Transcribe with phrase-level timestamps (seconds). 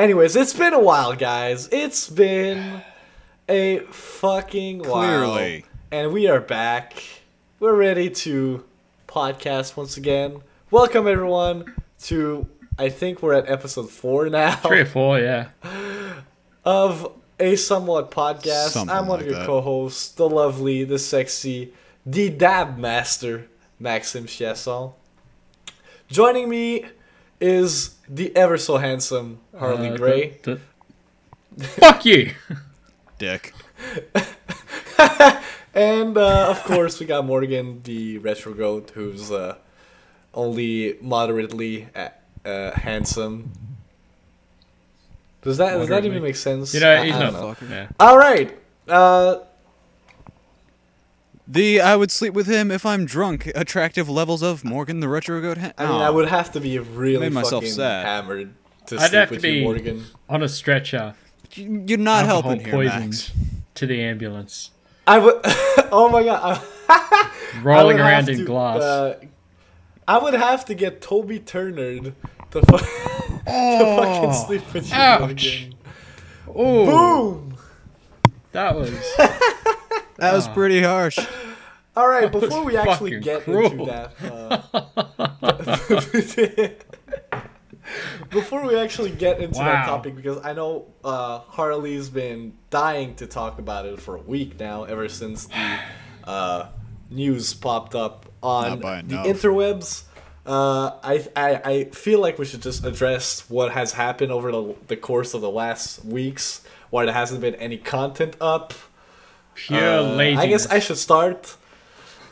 [0.00, 1.68] Anyways, it's been a while, guys.
[1.70, 2.80] It's been
[3.50, 4.92] a fucking while.
[4.92, 5.66] Clearly.
[5.90, 6.94] And we are back.
[7.58, 8.64] We're ready to
[9.06, 10.40] podcast once again.
[10.70, 11.74] Welcome, everyone,
[12.04, 12.46] to
[12.78, 15.48] I think we're at episode four now Three or four, yeah.
[16.64, 18.68] of a somewhat podcast.
[18.68, 19.46] Something I'm one like of your that.
[19.46, 21.74] co-hosts, the lovely, the sexy,
[22.06, 23.48] the dab master,
[23.78, 24.94] Maxim Chesson.
[26.08, 26.86] Joining me
[27.40, 30.38] is the ever so handsome Harley Uh, Gray.
[30.42, 30.60] the-
[31.56, 32.32] the- Fuck you!
[33.18, 33.52] Dick.
[35.72, 39.54] And uh, of course, we got Morgan, the retro goat, who's uh,
[40.34, 42.08] only moderately uh,
[42.44, 43.52] uh, handsome.
[45.42, 46.74] Does that does that even make sense?
[46.74, 47.32] You know, he's I not.
[47.32, 47.76] don't know.
[47.76, 47.88] Yeah.
[48.00, 48.58] All right.
[48.88, 49.36] Uh,
[51.52, 53.50] The I would sleep with him if I'm drunk.
[53.56, 55.58] Attractive levels of Morgan the Retro Goat.
[55.58, 56.06] Ha- I mean, Aw.
[56.06, 58.06] I would have to be really Made myself fucking sad.
[58.06, 58.54] hammered
[58.86, 60.04] to I'd sleep have to with be- you, Morgan.
[60.28, 61.14] On a stretcher,
[61.54, 63.32] You- You're not alcohol helping here, Max.
[63.74, 64.70] to the ambulance,
[65.08, 65.40] I would.
[65.90, 66.62] oh my god.
[66.88, 68.80] I, I rolling around in to, glass.
[68.80, 69.18] uh,
[70.06, 72.12] I would have to get Toby Turner to,
[72.52, 75.20] fu- to fucking sleep with you, ouch.
[75.20, 75.74] Morgan.
[76.50, 77.56] Ooh, Boom.
[78.52, 78.90] that was.
[80.20, 81.18] That was pretty harsh.
[81.96, 83.72] All right, was before we actually get cruel.
[83.72, 84.12] into that,
[87.32, 87.40] uh,
[88.30, 93.26] before we actually get into that topic, because I know uh, Harley's been dying to
[93.26, 95.78] talk about it for a week now, ever since the
[96.24, 96.68] uh,
[97.10, 100.04] news popped up on the interwebs.
[100.46, 104.76] Uh, I, I I feel like we should just address what has happened over the,
[104.86, 108.74] the course of the last weeks, why there hasn't been any content up.
[109.66, 110.44] Pure Uh, laziness.
[110.44, 111.56] I guess I should start.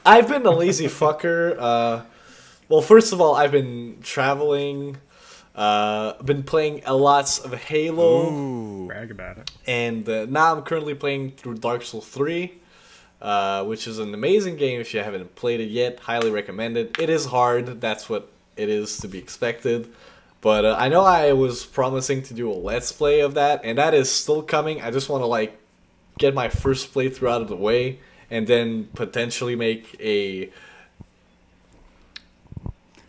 [0.05, 1.57] I've been a lazy fucker.
[1.59, 2.03] Uh,
[2.69, 4.97] well, first of all, I've been traveling.
[5.55, 8.87] Uh, been playing a lots of Halo, Ooh.
[8.87, 9.51] brag about it.
[9.67, 12.53] and uh, now I'm currently playing through Dark Souls 3,
[13.21, 14.81] uh, which is an amazing game.
[14.81, 16.97] If you haven't played it yet, highly recommend it.
[17.01, 17.81] It is hard.
[17.81, 19.89] That's what it is to be expected.
[20.41, 23.79] But uh, I know I was promising to do a let's play of that, and
[23.79, 24.81] that is still coming.
[24.81, 25.59] I just want to like
[26.19, 30.51] get my first playthrough out of the way, and then potentially make a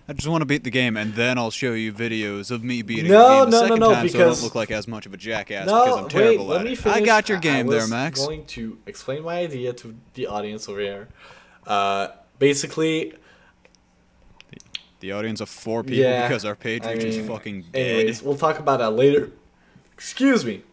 [0.08, 2.82] I just want to beat the game, and then I'll show you videos of me
[2.82, 4.56] beating No, the game no, a no, second no, time, so I because- don't look
[4.56, 5.84] like as much of a jackass no.
[5.84, 6.80] because I'm wait, terrible let at me it.
[6.80, 6.98] finish.
[6.98, 8.20] I got your game I there, was Max.
[8.26, 11.10] Going to explain my idea to the audience over here.
[11.68, 12.08] Uh,
[12.40, 13.14] basically,
[15.00, 17.80] The audience of four people Yeah, because our page I reach is fucking dead.
[18.00, 19.30] Anyways, we'll talk about that later.
[19.94, 20.64] Excuse me.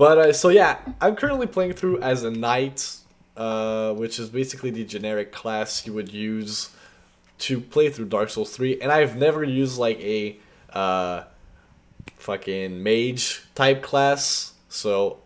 [0.00, 2.96] But uh, so yeah, I'm currently playing through as a knight,
[3.36, 6.70] uh, which is basically the generic class you would use
[7.40, 10.38] to play through Dark Souls 3, and I've never used like a
[10.72, 11.24] uh,
[12.16, 15.18] fucking mage type class, so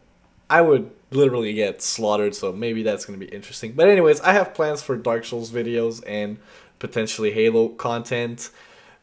[0.51, 2.35] I would literally get slaughtered.
[2.35, 3.75] So maybe that's gonna be interesting.
[3.75, 6.37] But anyways, I have plans for Dark Souls videos and
[6.81, 8.51] potentially Halo content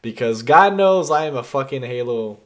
[0.02, 2.40] because God knows I am a fucking Halo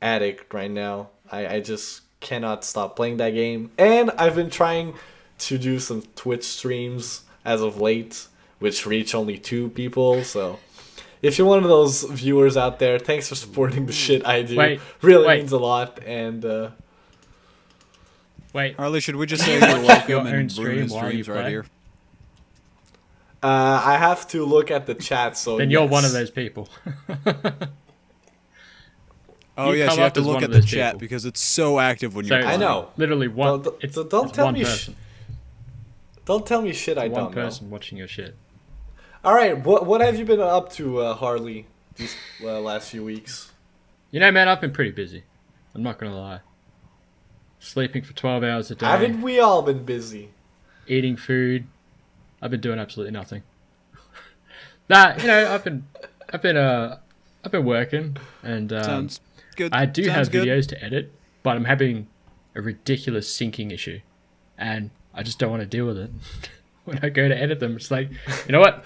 [0.00, 1.10] addict right now.
[1.30, 3.70] I, I just cannot stop playing that game.
[3.78, 4.94] And I've been trying
[5.38, 8.26] to do some Twitch streams as of late,
[8.58, 10.22] which reach only two people.
[10.24, 10.58] So
[11.22, 14.56] if you're one of those viewers out there, thanks for supporting the shit I do.
[14.56, 15.38] Wait, really wait.
[15.38, 16.00] means a lot.
[16.04, 16.70] And uh,
[18.52, 21.24] Wait, Harley, should we just say you're welcome your and stream ruin his while right
[21.24, 21.50] play?
[21.50, 21.66] here?
[23.42, 25.36] uh, I have to look at the chat.
[25.36, 25.90] So then you're yes.
[25.90, 26.68] one of those people.
[29.60, 31.00] Oh You yes, you have to look at the chat people.
[31.00, 32.90] because it's so active when So you're I know.
[32.96, 33.62] Literally one.
[33.62, 34.90] Don't- it's, don't- don't it's tell one me sh-
[36.24, 37.42] Don't tell me shit I one don't know.
[37.42, 38.36] person watching your shit.
[39.24, 41.66] All right, what what have you been up to, uh, Harley,
[41.96, 43.52] these uh, last few weeks?
[44.10, 45.24] You know, man, I've been pretty busy.
[45.74, 46.40] I'm not gonna lie.
[47.58, 50.30] Sleeping for 12 hours a day, Haven't we all been busy?
[50.86, 51.66] eating food.
[52.40, 53.42] I've been doing absolutely nothing.
[54.88, 55.86] nah, you know, I've been,
[56.32, 56.98] I've been, uh,
[57.44, 59.20] I've been working, and um, Sounds
[59.56, 59.72] good.
[59.74, 60.46] I do Sounds have good.
[60.46, 61.12] videos to edit,
[61.42, 62.06] but I'm having
[62.54, 64.00] a ridiculous syncing issue,
[64.58, 66.10] and I just don't want to deal with it.
[66.84, 68.10] when I go to edit them, it's like,
[68.46, 68.84] you know what?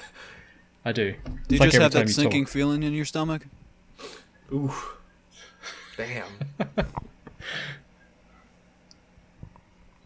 [0.84, 1.12] I do.
[1.12, 2.52] Do you It's like just have that sinking talk.
[2.52, 3.46] feeling in your stomach?
[4.52, 4.72] Ooh,
[5.96, 6.26] damn.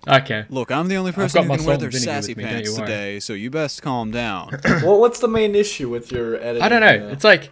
[0.06, 0.44] Okay.
[0.50, 2.74] Look, I'm the only person got who my can wear salt their sassy me, pants
[2.74, 4.50] today, so you best calm down.
[4.82, 6.60] Well, what's the main issue with your editing?
[6.62, 7.08] I don't know.
[7.08, 7.50] uh, It's like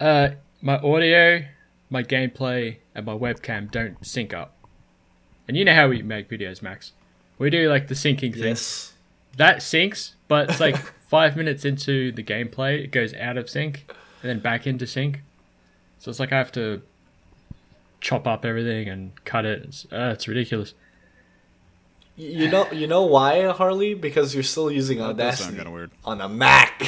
[0.00, 0.30] uh,
[0.62, 1.44] my audio,
[1.88, 4.56] my gameplay, and my webcam don't sync up.
[5.48, 6.92] And you know how we make videos, Max.
[7.38, 8.42] We do like the syncing thing.
[8.44, 8.92] yes.
[9.36, 10.76] That syncs, but it's like
[11.08, 13.90] five minutes into the gameplay, it goes out of sync
[14.22, 15.22] and then back into sync.
[15.98, 16.82] So it's like I have to
[18.00, 19.62] chop up everything and cut it.
[19.64, 20.74] It's, uh, it's ridiculous.
[22.16, 23.94] You know, you know why, Harley?
[23.94, 25.90] Because you're still using That Audacity kind of weird.
[26.04, 26.82] on a Mac.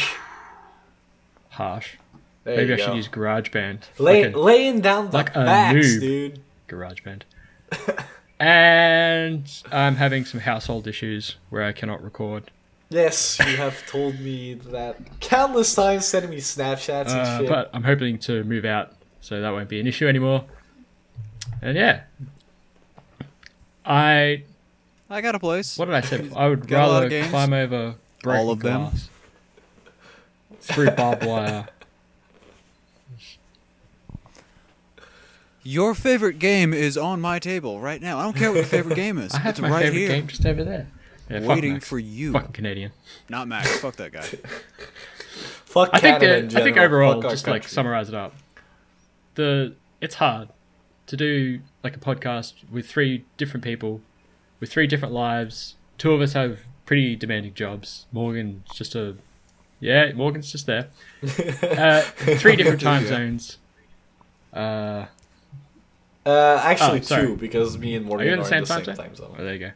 [1.50, 1.96] Harsh.
[2.44, 3.80] There Maybe you I should use GarageBand.
[3.98, 6.00] Lay, Like a laying down the like a facts, noob.
[6.00, 6.40] dude.
[6.68, 7.22] GarageBand.
[8.40, 12.50] and I'm having some household issues where I cannot record.
[12.90, 17.48] Yes, you have told me that countless times, sending me Snapchats and Uh, shit.
[17.48, 20.44] but I'm hoping to move out, so that won't be an issue anymore.
[21.62, 22.02] And yeah,
[23.86, 24.42] I
[25.08, 25.78] I got a place.
[25.78, 26.28] what did I say?
[26.36, 27.94] I would Got rather climb over
[28.26, 28.82] All of them?
[28.82, 29.08] glass
[30.60, 31.66] through barbed wire.
[35.64, 38.18] Your favorite game is on my table right now.
[38.18, 39.32] I don't care what your favorite game is.
[39.34, 40.88] I have it's my right favorite here, game just over there.
[41.30, 41.88] Yeah, waiting Max.
[41.88, 42.32] for you.
[42.32, 42.92] Fucking Canadian.
[43.28, 43.78] Not Max.
[43.78, 44.22] Fuck that guy.
[45.64, 48.34] Fuck I think Canada that, I think overall, Fuck our just like summarize it up.
[49.36, 50.48] The it's hard
[51.06, 54.00] to do like a podcast with three different people,
[54.60, 55.76] with three different lives.
[55.96, 58.06] Two of us have pretty demanding jobs.
[58.12, 59.16] Morgan's just a
[59.80, 60.88] yeah, Morgan's just there.
[61.62, 63.08] Uh, three different time Yeah.
[63.08, 63.58] zones.
[64.52, 65.06] Uh,
[66.24, 67.26] Uh, actually, Oh, sorry.
[67.26, 68.96] two because me and are Morgan you are in the same, time, same zone?
[69.04, 69.36] time zone.
[69.38, 69.70] Oh, there you go.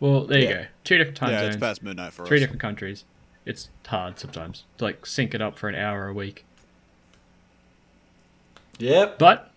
[0.00, 0.64] Well, there you go.
[0.84, 1.54] Two different time yeah, zones.
[1.54, 2.42] it's past midnight for three us.
[2.42, 3.04] different countries.
[3.46, 6.44] It's hard sometimes to like sync it up for an hour a week.
[8.78, 9.50] Yep, But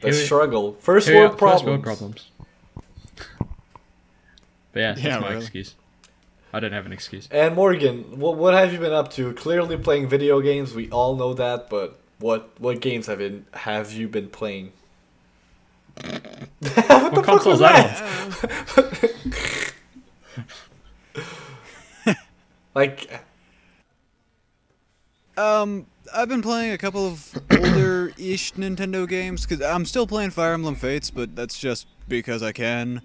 [0.00, 0.74] the here struggle.
[0.80, 1.60] First here world are, problems.
[1.60, 2.30] First world problems.
[4.72, 5.40] But yeah, that's Yeah, my really.
[5.42, 5.74] excuse.
[6.52, 7.28] I don't have an excuse.
[7.30, 9.32] And Morgan, what what have you been up to?
[9.34, 10.74] Clearly playing video games.
[10.74, 14.72] We all know that, but what what games have been have you been playing?
[15.96, 19.24] What, the fuck console was is that?
[22.74, 23.10] like,
[25.36, 30.52] Um, I've been playing a couple of older-ish Nintendo games because I'm still playing Fire
[30.52, 33.02] Emblem Fates, but that's just because I can.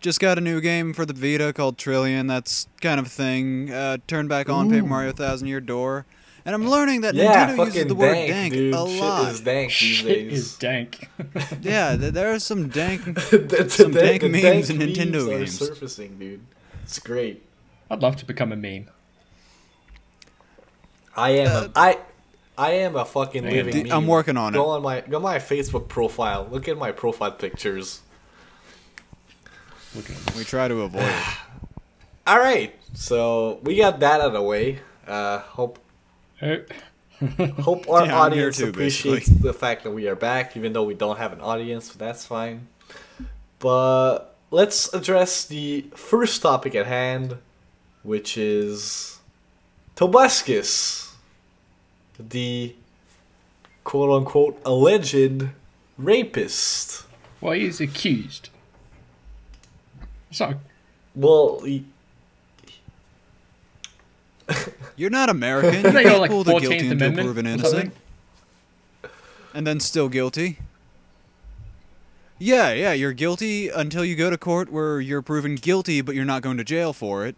[0.00, 2.26] Just got a new game for the Vita called Trillion.
[2.28, 3.70] That's kind of a thing.
[3.72, 6.06] Uh, turn back on Paper Mario Thousand Year Door,
[6.48, 8.74] and I'm learning that yeah, Nintendo uses the word dank, dank, dude.
[8.74, 9.32] a Shit lot.
[9.32, 10.32] is dank these Shit days.
[10.32, 11.08] is dank.
[11.60, 13.04] Yeah, th- there are some dank.
[13.30, 15.58] the, the, Some the- dank the memes in Nintendo memes are games.
[15.58, 16.40] surfacing, dude.
[16.84, 17.44] It's great.
[17.90, 18.88] I'd love to become a meme.
[21.14, 21.98] I am Uh, a, I
[22.56, 23.84] I am a fucking Yeah, living.
[23.84, 24.64] d- I'm working on Go it.
[24.64, 26.48] Go on my go on my Facebook profile.
[26.50, 28.00] Look at my profile pictures.
[29.94, 30.06] Look
[30.36, 31.24] We try to avoid it.
[32.26, 34.80] All right, so we got that out of the way.
[35.06, 35.82] Uh, hope it.
[36.40, 40.94] Hope our Yeah, audience too, appreciates the fact that we are back, even though we
[40.94, 41.90] don't have an audience.
[41.90, 42.68] But that's fine.
[43.58, 47.38] But let's address the first topic at hand,
[48.02, 49.18] which is
[49.96, 51.12] Tobuscus,
[52.18, 52.74] the
[53.84, 55.48] quote unquote alleged
[55.96, 57.04] rapist.
[57.40, 58.50] Well, he's accused.
[60.30, 60.56] It's not.
[61.14, 61.84] Well, he,
[64.96, 65.72] You're not American.
[65.82, 67.94] You Isn't can't like, pull the 14th guilty until proven innocent.
[69.54, 70.58] and then still guilty.
[72.38, 76.24] Yeah, yeah, you're guilty until you go to court where you're proven guilty, but you're
[76.24, 77.34] not going to jail for it.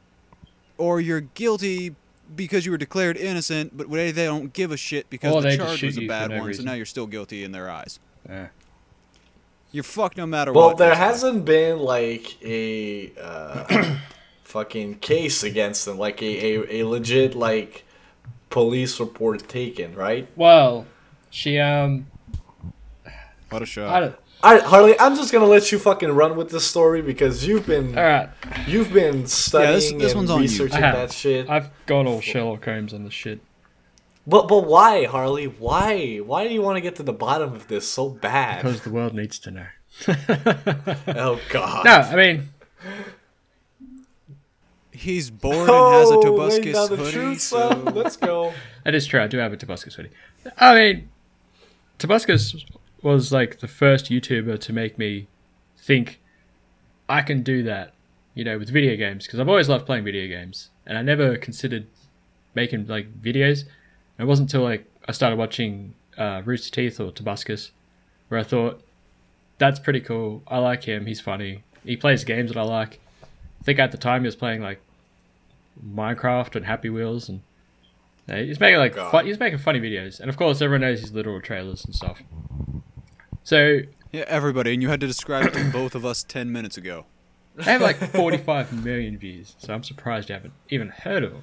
[0.76, 1.94] Or you're guilty
[2.36, 5.48] because you were declared innocent, but they they don't give a shit because Or the
[5.48, 7.70] they just charge was a bad no one, so now you're still guilty in their
[7.70, 7.98] eyes.
[8.28, 8.48] Yeah.
[9.72, 10.78] You're fucked no matter well, what.
[10.78, 13.96] Well, there hasn't been like a uh,
[14.50, 17.84] fucking case against them, like a, a, a legit like
[18.50, 20.28] police report taken, right?
[20.36, 20.86] Well,
[21.30, 22.06] she um.
[23.48, 23.88] What a shot.
[23.90, 24.16] I don't.
[24.42, 27.66] All right, Harley, I'm just gonna let you fucking run with this story because you've
[27.66, 28.30] been All right,
[28.66, 31.50] you've been studying yeah, this and one's on researching I that shit.
[31.50, 33.40] I've gone all Sherlock Holmes on this shit.
[34.26, 35.46] But but why, Harley?
[35.46, 36.18] Why?
[36.18, 38.62] Why do you want to get to the bottom of this so bad?
[38.62, 39.66] Because the world needs to know.
[40.08, 41.84] oh God.
[41.84, 42.48] No, I mean,
[45.00, 47.68] He's bored and has a Oh, laying Tobuscus down the hoodie, truth, so...
[47.94, 48.52] Let's go.
[48.84, 49.22] that is true.
[49.22, 50.10] I do have a Tobuscus hoodie.
[50.58, 51.08] I mean,
[51.98, 52.62] Tobuscus
[53.02, 55.26] was like the first YouTuber to make me
[55.78, 56.20] think
[57.08, 57.94] I can do that,
[58.34, 59.24] you know, with video games.
[59.24, 61.86] Because I've always loved playing video games, and I never considered
[62.54, 63.62] making like videos.
[64.18, 67.70] And it wasn't until like I started watching uh, Rooster Teeth or Tobuscus
[68.28, 68.82] where I thought
[69.56, 70.42] that's pretty cool.
[70.46, 71.06] I like him.
[71.06, 71.64] He's funny.
[71.84, 73.00] He plays games that I like.
[73.22, 74.80] I think at the time he was playing like
[75.84, 77.40] Minecraft and Happy Wheels, and
[78.28, 80.20] uh, he's making like fun, he's making funny videos.
[80.20, 82.22] And of course, everyone knows his literal trailers and stuff.
[83.42, 83.80] So
[84.12, 87.06] Yeah, everybody, and you had to describe it to both of us ten minutes ago.
[87.58, 91.42] I have like 45 million views, so I'm surprised you haven't even heard of him.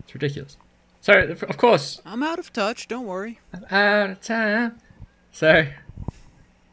[0.00, 0.56] It's ridiculous.
[1.00, 1.12] So
[1.48, 3.40] of course, I'm out of touch, don't worry.
[3.52, 4.78] I'm out of time.
[5.32, 5.66] So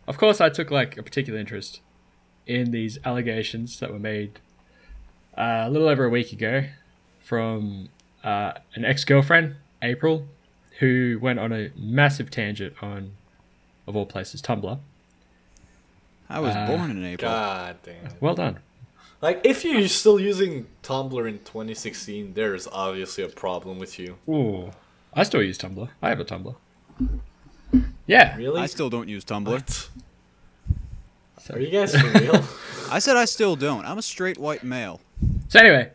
[0.07, 1.81] of course, I took like a particular interest
[2.45, 4.39] in these allegations that were made
[5.37, 6.63] uh, a little over a week ago
[7.21, 7.89] from
[8.23, 10.27] uh, an ex-girlfriend, April,
[10.79, 13.11] who went on a massive tangent on,
[13.87, 14.79] of all places, Tumblr.
[16.29, 17.29] I was Uh, born in April.
[17.31, 18.09] God damn.
[18.19, 18.59] Well done.
[19.21, 24.17] Like, if you're still using Tumblr in 2016, there's obviously a problem with you.
[24.27, 24.71] Ooh,
[25.13, 25.87] I still use Tumblr.
[26.01, 26.55] I have a Tumblr.
[28.05, 28.35] Yeah.
[28.35, 28.61] Really?
[28.61, 29.47] I still don't use Tumblr.
[29.47, 29.89] What?
[31.51, 32.43] Are you guys for real?
[32.93, 33.85] I said I still don't.
[33.85, 35.01] I'm a straight white male.
[35.47, 35.89] So anyway,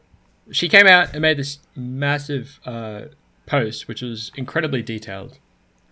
[0.50, 3.02] she came out and made this massive uh,
[3.46, 5.38] post, which was incredibly detailed,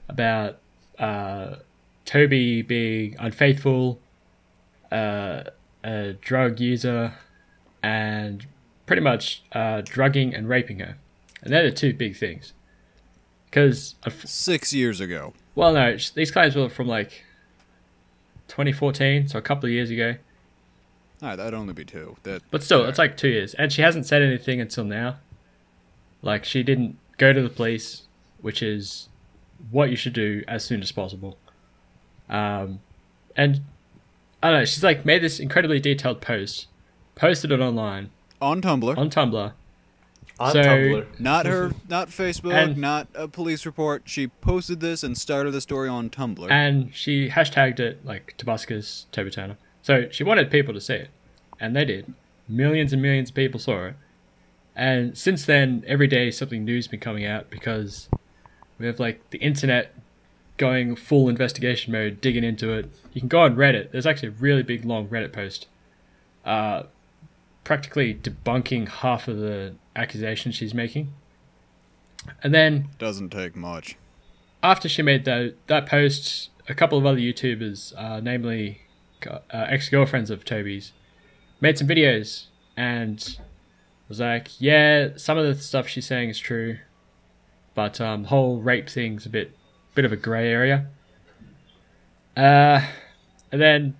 [0.08, 0.58] about
[0.98, 1.58] uh,
[2.06, 4.00] Toby being unfaithful,
[4.90, 5.44] uh,
[5.84, 7.14] a drug user,
[7.84, 8.44] and
[8.86, 10.96] pretty much uh, drugging and raping her.
[11.40, 12.52] And they're the two big things.
[13.44, 13.94] Because,
[14.24, 15.34] Six years ago.
[15.54, 17.24] well, no, these claims were from like
[18.48, 20.16] 2014, so a couple of years ago.
[21.22, 22.16] All right, that'd only be two.
[22.24, 25.16] That, But still, it's like two years, and she hasn't said anything until now.
[26.22, 28.02] Like she didn't go to the police,
[28.40, 29.08] which is
[29.70, 31.38] what you should do as soon as possible.
[32.28, 32.80] Um,
[33.36, 33.62] and
[34.42, 34.64] I don't know.
[34.64, 36.66] She's like made this incredibly detailed post,
[37.14, 38.96] posted it online on Tumblr.
[38.98, 39.52] on Tumblr.
[40.38, 41.18] On So- Tumblr.
[41.20, 44.02] not her, not Facebook, And- not a police report.
[44.04, 46.50] She posted this and started the story on Tumblr.
[46.50, 49.56] and she hashtagged it like Tobuscus Toby Turner.
[49.86, 51.10] So she wanted people to see it,
[51.60, 52.12] and they did.
[52.48, 53.94] Millions and millions of people saw it.
[54.74, 58.08] And since then, every day something new's been coming out because
[58.80, 59.94] we have like the internet
[60.56, 62.90] going full investigation mode, digging into it.
[63.12, 63.92] You can go on Reddit.
[63.92, 65.68] There's actually a really big long Reddit post,
[66.44, 66.82] uh,
[67.62, 71.12] practically debunking half of the accusations she's making.
[72.42, 73.94] And then Doesn't take much.
[74.64, 78.80] after she made that that post, a couple of other YouTubers, uh, namely
[79.26, 80.92] uh, ex girlfriends of Toby's,
[81.60, 82.46] made some videos
[82.76, 83.38] and
[84.08, 86.78] was like, "Yeah, some of the stuff she's saying is true,
[87.74, 89.52] but um, the whole rape thing's a bit
[89.94, 90.86] bit of a grey area."
[92.36, 92.86] Uh,
[93.50, 93.96] and then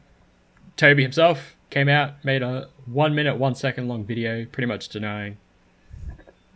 [0.76, 5.38] Toby himself came out, made a one minute, one second long video, pretty much denying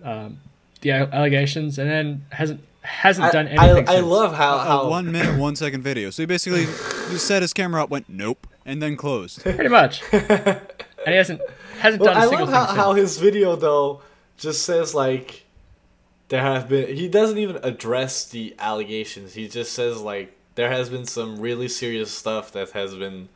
[0.04, 0.40] um,
[0.82, 3.88] the allegations, and then hasn't hasn't I, done I, anything.
[3.88, 4.06] I since.
[4.06, 6.10] love how, A how one minute, one second video.
[6.10, 6.64] So he basically
[7.10, 9.42] just set his camera up, went nope, and then closed.
[9.42, 10.60] pretty much, and
[11.06, 11.40] he hasn't
[11.80, 13.00] hasn't Well, done a I single love how, thing how since.
[13.10, 14.02] his video though
[14.36, 15.44] just says like
[16.28, 16.94] there have been.
[16.96, 19.34] He doesn't even address the allegations.
[19.34, 23.28] He just says like there has been some really serious stuff that has been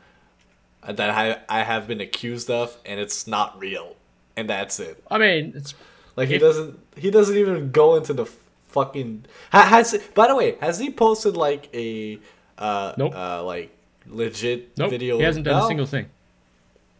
[0.87, 3.95] that I I have been accused of, and it's not real,
[4.37, 5.03] and that's it.
[5.09, 5.73] I mean, it's
[6.15, 8.25] Like he If- doesn't he doesn't even go into the
[8.69, 9.25] fucking.
[9.51, 12.19] Ha, has by the way has he posted like a
[12.57, 13.13] uh Nope.
[13.15, 13.74] uh like
[14.07, 14.89] legit nope.
[14.91, 15.17] video?
[15.17, 15.65] He hasn't done No?
[15.65, 16.07] a single thing.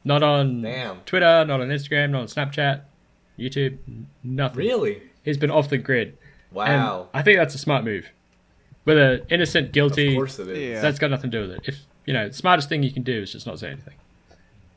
[0.04, 1.00] Not on Damn.
[1.02, 2.82] Twitter, not on Instagram, not on Snapchat,
[3.40, 3.78] YouTube,
[4.24, 4.58] nothing.
[4.58, 5.02] Really?
[5.24, 6.10] He's been off the grid.
[6.52, 7.10] And Wow.
[7.14, 8.10] I think that's a smart move.
[8.84, 10.58] Whether innocent, of guilty, course it is.
[10.76, 10.82] Yeah.
[10.82, 11.62] that's got nothing to do with it.
[11.66, 13.96] If you know, the smartest thing you can do is just not say anything.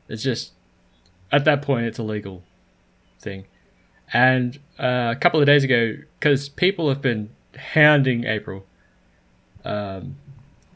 [0.07, 0.53] It's just
[1.31, 2.41] at that point, it's a legal
[3.19, 3.45] thing.
[4.11, 7.29] And uh, a couple of days ago, because people have been
[7.73, 8.65] hounding April,
[9.63, 10.15] um,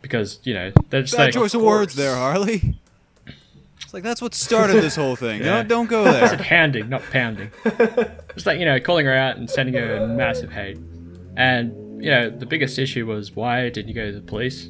[0.03, 2.75] because you know they're just Bad like, choice of, words there, Harley.
[3.81, 5.39] It's like that's what started this whole thing.
[5.39, 5.61] Yeah.
[5.61, 6.45] No, don't go I said there.
[6.45, 7.49] hounding, not pounding.
[8.35, 10.77] Just like, you know, calling her out and sending her massive hate.
[11.35, 14.69] And, you know, the biggest issue was why didn't you go to the police?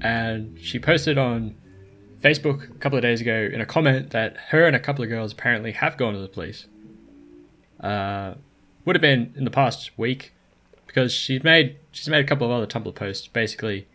[0.00, 1.54] And she posted on
[2.20, 5.10] Facebook a couple of days ago in a comment that her and a couple of
[5.10, 6.66] girls apparently have gone to the police.
[7.80, 8.34] Uh,
[8.84, 10.32] would have been in the past week
[10.86, 13.86] because she's made she's made a couple of other Tumblr posts basically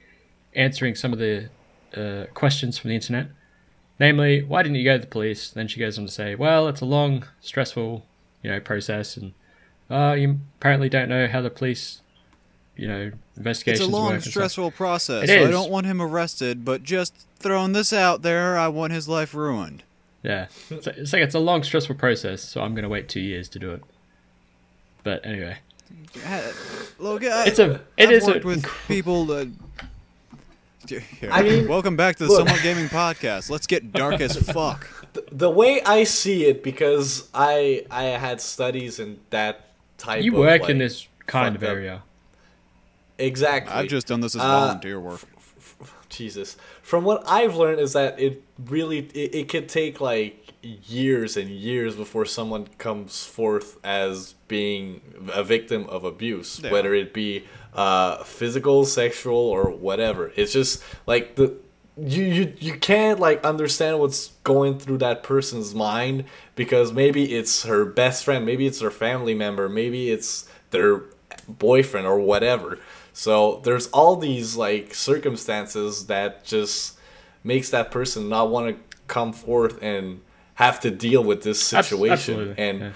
[0.56, 1.50] answering some of the
[1.96, 3.27] uh, questions from the internet
[4.00, 6.68] namely why didn't you go to the police then she goes on to say well
[6.68, 8.06] it's a long stressful
[8.44, 9.34] you know process and
[9.89, 12.01] uh, you apparently don't know how the police
[12.75, 15.24] you know It's investigations a work long, and stuff." stressful process.
[15.24, 18.94] It so I don't want him arrested, but just throwing this out there, I want
[18.94, 19.84] his life ruined.
[20.22, 23.08] yeah it's like, it's like it's a long stressful process so i'm going to wait
[23.10, 23.82] two years to do it
[25.03, 25.58] but anyway
[27.00, 29.51] Logan, I, it's a it I've is worked a with people that.
[31.19, 32.48] Here, I mean, welcome back to the look.
[32.48, 33.50] Somewhat Gaming Podcast.
[33.50, 34.88] Let's get dark as fuck.
[35.31, 39.67] the way I see it, because I I had studies in that
[39.98, 40.19] type.
[40.19, 42.03] Of You of, work like, in this kind of fucked up- area
[43.17, 43.74] Exactly.
[43.74, 45.22] I've just done this as Uh, volunteer work.
[46.10, 46.58] Jesus.
[46.81, 51.50] From what I've learned is that it really it, it could take like years and
[51.50, 55.01] years before someone comes forth as being
[55.34, 56.72] a victim of abuse, Yeah.
[56.72, 60.31] whether it be uh, physical, sexual, or whatever.
[60.35, 61.55] It's just like the
[61.97, 67.63] you you you can't like understand what's going through that person's mind because maybe it's
[67.63, 71.03] her best friend, maybe it's her family member, maybe it's their
[71.47, 72.79] boyfriend or whatever.
[73.13, 76.97] So there's all these like circumstances that just
[77.43, 80.21] makes that person not want to come forth and
[80.55, 82.91] have to deal with this situation absolutely, and yeah.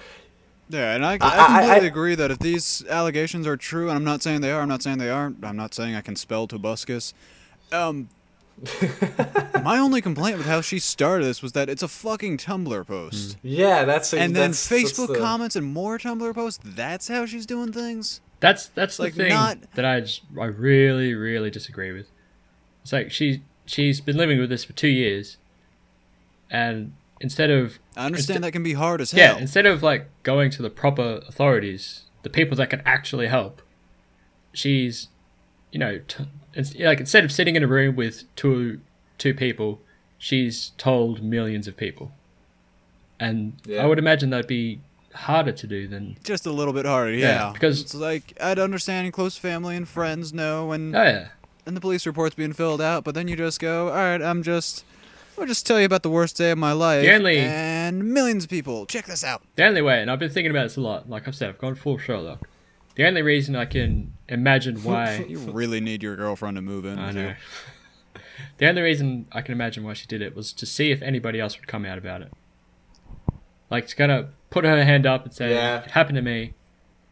[0.74, 3.88] Yeah, and I, I, I- I- completely I- agree that if these allegations are true,
[3.88, 6.00] and I'm not saying they are, I'm not saying they aren't, I'm not saying I
[6.00, 7.12] can spell Tobuscus.
[7.72, 8.08] Um,
[9.62, 13.36] my only complaint with how she started this was that it's a fucking Tumblr post.
[13.42, 16.60] yeah, that's And then that's- that's Facebook the- comments and more Tumblr posts.
[16.64, 18.20] That's how she's doing things.
[18.40, 22.06] That's that's Like, the thing not- that I just, I really really disagree with.
[22.82, 25.38] It's like she she's been living with this for two years,
[26.50, 26.92] and
[27.24, 29.34] instead of I understand that can be hard as hell.
[29.34, 33.60] yeah, instead of like going to the proper authorities, the people that can actually help,
[34.52, 35.08] she's,
[35.72, 38.80] you know, t- it's, like instead of sitting in a room with two
[39.18, 39.80] two people,
[40.18, 42.12] she's told millions of people,
[43.18, 43.82] and Yeah.
[43.82, 44.80] I would imagine that'd be
[45.14, 47.50] harder to do than Just a little bit harder, yeah.
[47.52, 51.28] because- it's like I'd understand close family and friends know, and oh yeah,
[51.66, 54.42] and the police report's being filled out, but then you just go, all right, I'm
[54.42, 54.84] just,
[55.38, 58.44] I'll just tell you about the worst day of my life, The only- and millions
[58.44, 59.42] of people check this out.
[59.56, 61.58] The only way, and I've been thinking about this a lot, like I've said, I've
[61.58, 62.48] gone full Sherlock.
[62.96, 65.24] The only reason I can imagine why.
[65.28, 66.98] You really need your girlfriend to move in.
[66.98, 67.28] I with know.
[67.28, 67.34] you.
[68.58, 71.40] The only reason I can imagine why she did it was to see if anybody
[71.40, 72.32] else would come out about it.
[73.70, 75.82] Like to kind of put her hand up and say, Yeah.
[75.84, 76.54] "It happened to me."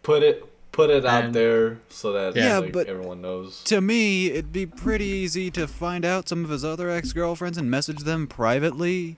[0.03, 3.63] put it put it out And- there so that Yeah, like, but- everyone knows.
[3.65, 7.71] To me, it'd be pretty easy to find out some of his other ex-girlfriends and
[7.71, 9.17] message them privately,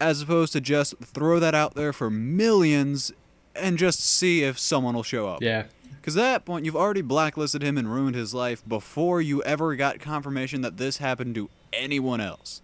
[0.00, 3.12] as opposed to just throw that out there for millions
[3.54, 5.42] and just see if someone will show up.
[5.42, 5.64] Yeah,
[6.00, 9.74] Because at that point, you've already blacklisted him and ruined his life before you ever
[9.76, 12.60] got confirmation that this happened to anyone else.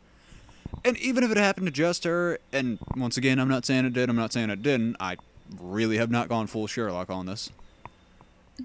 [0.85, 3.92] And even if it happened to just her, and once again, I'm not saying it
[3.92, 5.16] did, I'm not saying it didn't, I
[5.61, 7.51] really have not gone full Sherlock on this.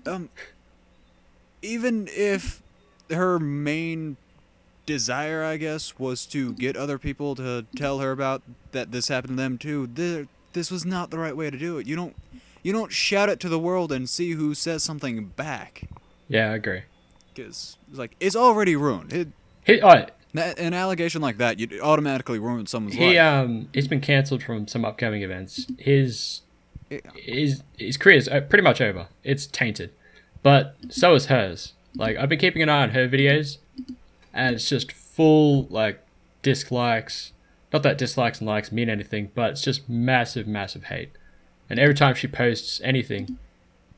[0.05, 0.29] Um,
[1.61, 2.61] even if
[3.09, 4.17] her main
[4.85, 9.37] desire, I guess, was to get other people to tell her about that this happened
[9.37, 11.87] to them too, th- this was not the right way to do it.
[11.87, 12.15] You don't
[12.63, 15.83] you don't shout it to the world and see who says something back.
[16.27, 16.81] yeah, I agree.
[17.33, 19.13] Because, like, it's already ruined.
[19.13, 19.27] It,
[19.63, 23.19] He, oh, that, an allegation like that, you'd automatically ruin someone's he life.
[23.19, 25.67] um, he's been cancelled from some upcoming events.
[25.77, 26.41] His
[26.89, 26.99] Yeah.
[27.15, 29.07] his his career's uh, pretty much over.
[29.23, 29.91] It's tainted,
[30.43, 31.73] but so is hers.
[31.95, 33.57] Like I've been keeping an eye on her videos,
[34.33, 36.01] and it's just full like
[36.41, 37.33] dislikes.
[37.73, 41.11] Not that dislikes and likes mean anything, but it's just massive, massive hate.
[41.69, 43.37] And every time she posts anything,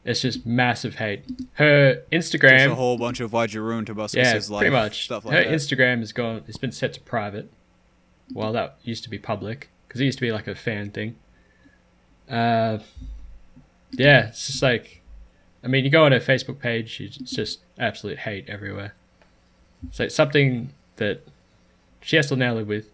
[0.04, 1.24] it's just massive hate.
[1.54, 5.06] Her Just Instagram, a whole bunch of why'd you ruin Tobuscus' yeah, life, pretty much.
[5.06, 5.54] stuff like her that.
[5.54, 6.44] Instagram has gone.
[6.48, 7.52] It's been set to private.
[8.34, 11.16] Well, that used to be public because it used to be like a fan thing.
[12.30, 12.80] Uh,
[13.92, 15.02] yeah, it's just like,
[15.64, 18.94] I mean, you go on her Facebook page, it's just absolute hate everywhere.
[19.92, 21.22] So it's something that
[22.02, 22.90] she has to now live with,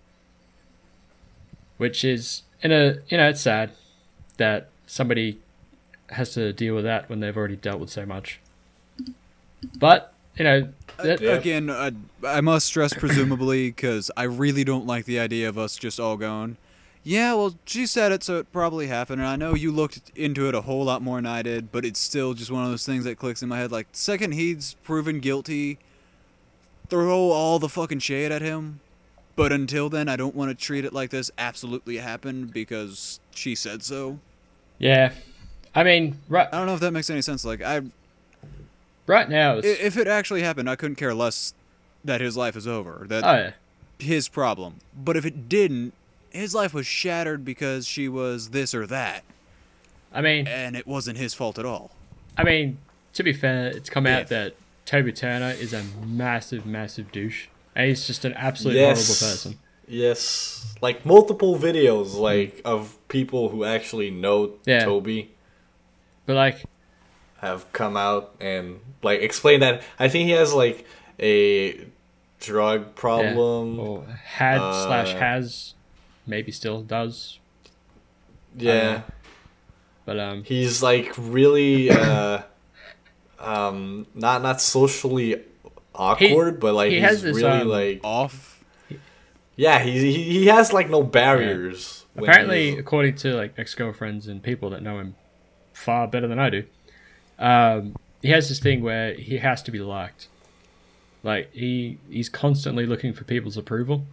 [1.78, 3.72] which is in a you know it's sad
[4.38, 5.40] that somebody
[6.10, 8.40] has to deal with that when they've already dealt with so much.
[9.78, 11.32] But you know, that, Yeah.
[11.32, 11.92] Again, I,
[12.24, 16.18] I must stress presumably because I really don't like the idea of us just all
[16.18, 16.58] going,
[17.08, 19.22] yeah, well, she said it, so it probably happened.
[19.22, 21.86] And I know you looked into it a whole lot more than I did, but
[21.86, 23.72] it's still just one of those things that clicks in my head.
[23.72, 25.78] Like, second he's proven guilty,
[26.90, 28.80] throw all the fucking shade at him.
[29.36, 33.54] But until then, I don't want to treat it like this absolutely happened because she
[33.54, 34.20] said so.
[34.80, 35.12] yeah.
[35.76, 37.44] I mean, right I don't know if that makes any sense.
[37.44, 37.82] Like, I
[39.06, 41.54] right now, it's, if it actually happened, I couldn't care less
[42.06, 43.06] that his life is over.
[43.08, 43.52] That oh yeah.
[44.00, 44.76] his problem.
[44.98, 45.94] But if it didn't,
[46.36, 49.24] his life was shattered because she was this or that,
[50.14, 51.92] I mean, and it wasn't his fault at all.
[52.38, 52.78] I mean,
[53.14, 54.30] to be fair, it's come out If.
[54.30, 58.98] that Toby Turner is a massive, massive douche, and he's just an absolute Yes.
[59.20, 59.60] horrible person.
[59.88, 64.84] Yes, like multiple videos like of people who actually know Yeah.
[64.84, 65.32] Toby
[66.26, 66.64] But like,
[67.38, 69.84] have come out and like explain that.
[70.00, 70.86] I think he has like
[71.20, 71.86] a
[72.40, 73.80] drug yeah, problem.
[73.80, 75.74] or had Uh, slash has,
[76.26, 77.40] maybe still does,
[78.56, 79.02] yeah.
[80.06, 82.42] but um, he's like really uh
[83.40, 85.42] um not not socially
[85.94, 88.64] awkward but like he he's has this, really um, like Off.
[89.56, 93.76] yeah he's, he he has like no barriers when apparently, he's- according to like ex
[93.76, 95.16] girlfriends and people that know him
[95.74, 96.64] far better than I do,
[97.38, 100.30] um, he has this thing where he has to be liked.
[101.24, 104.06] Like he he's constantly looking for people's approval.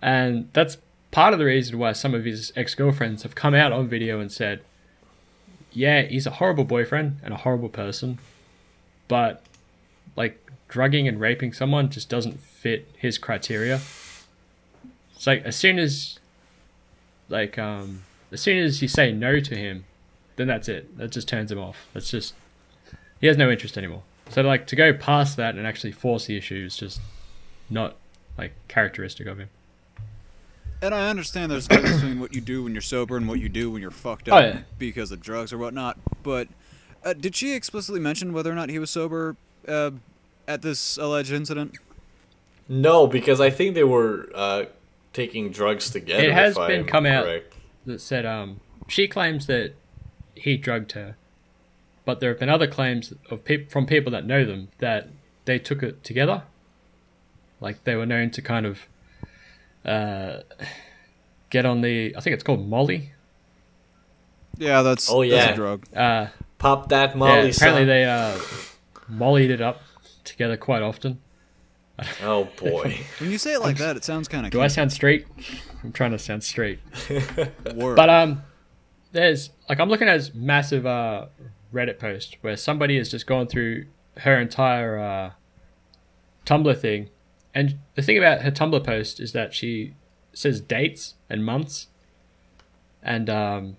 [0.00, 0.78] And that's
[1.10, 4.30] part of the reason why some of his ex-girlfriends have come out on video and
[4.30, 4.60] said,
[5.72, 8.18] "Yeah, he's a horrible boyfriend and a horrible person,
[9.08, 9.42] but
[10.16, 13.80] like drugging and raping someone just doesn't fit his criteria."
[15.14, 16.18] It's like as soon as
[17.28, 19.84] like um as soon as you say no to him,
[20.36, 20.96] then that's it.
[20.98, 21.86] That just turns him off.
[21.92, 22.34] That's just
[23.20, 24.02] he has no interest anymore.
[24.30, 27.00] So like to go past that and actually force the issue is just
[27.70, 27.96] not
[28.36, 29.48] like characteristic of him.
[30.80, 33.40] And I understand there's a difference between what you do when you're sober and what
[33.40, 34.60] you do when you're fucked Oh, up yeah.
[34.78, 35.98] because of drugs or whatnot.
[36.22, 36.48] But
[37.04, 39.36] uh, did she explicitly mention whether or not he was sober
[39.66, 39.90] uh,
[40.46, 41.76] at this alleged incident?
[42.68, 44.64] No, because I think they were uh,
[45.12, 46.22] taking drugs together.
[46.22, 47.26] It has been I'm come out.
[47.86, 49.74] that said um she claims that
[50.34, 51.16] he drugged her,
[52.04, 55.08] but there have been other claims of peop- from people that know them that
[55.44, 56.42] they took it together.
[57.60, 58.80] Like they were known to kind of
[59.88, 60.42] uh,
[61.50, 63.12] get on the I think it's called Molly.
[64.56, 65.50] Yeah, that's Oh, that's yeah.
[65.52, 65.86] a drug.
[65.94, 66.26] Uh,
[66.58, 67.50] Pop that yeah, Molly.
[67.50, 67.86] apparently son.
[67.86, 68.38] they uh,
[69.08, 69.80] mollied it up
[70.24, 71.20] together quite often.
[72.22, 73.00] Oh boy.
[73.18, 75.26] When you say it like that, it sounds kind of Do I sound straight?
[75.82, 76.78] I'm trying to sound straight.
[77.74, 77.96] Word.
[77.96, 78.42] But um,
[79.12, 81.26] there's like I'm looking at this massive uh
[81.72, 83.86] Reddit post where somebody has just gone through
[84.18, 85.30] her entire uh,
[86.46, 87.10] Tumblr thing,
[87.54, 89.94] and the thing about her Tumblr post is that she
[90.32, 91.88] says dates and months,
[93.02, 93.76] and um,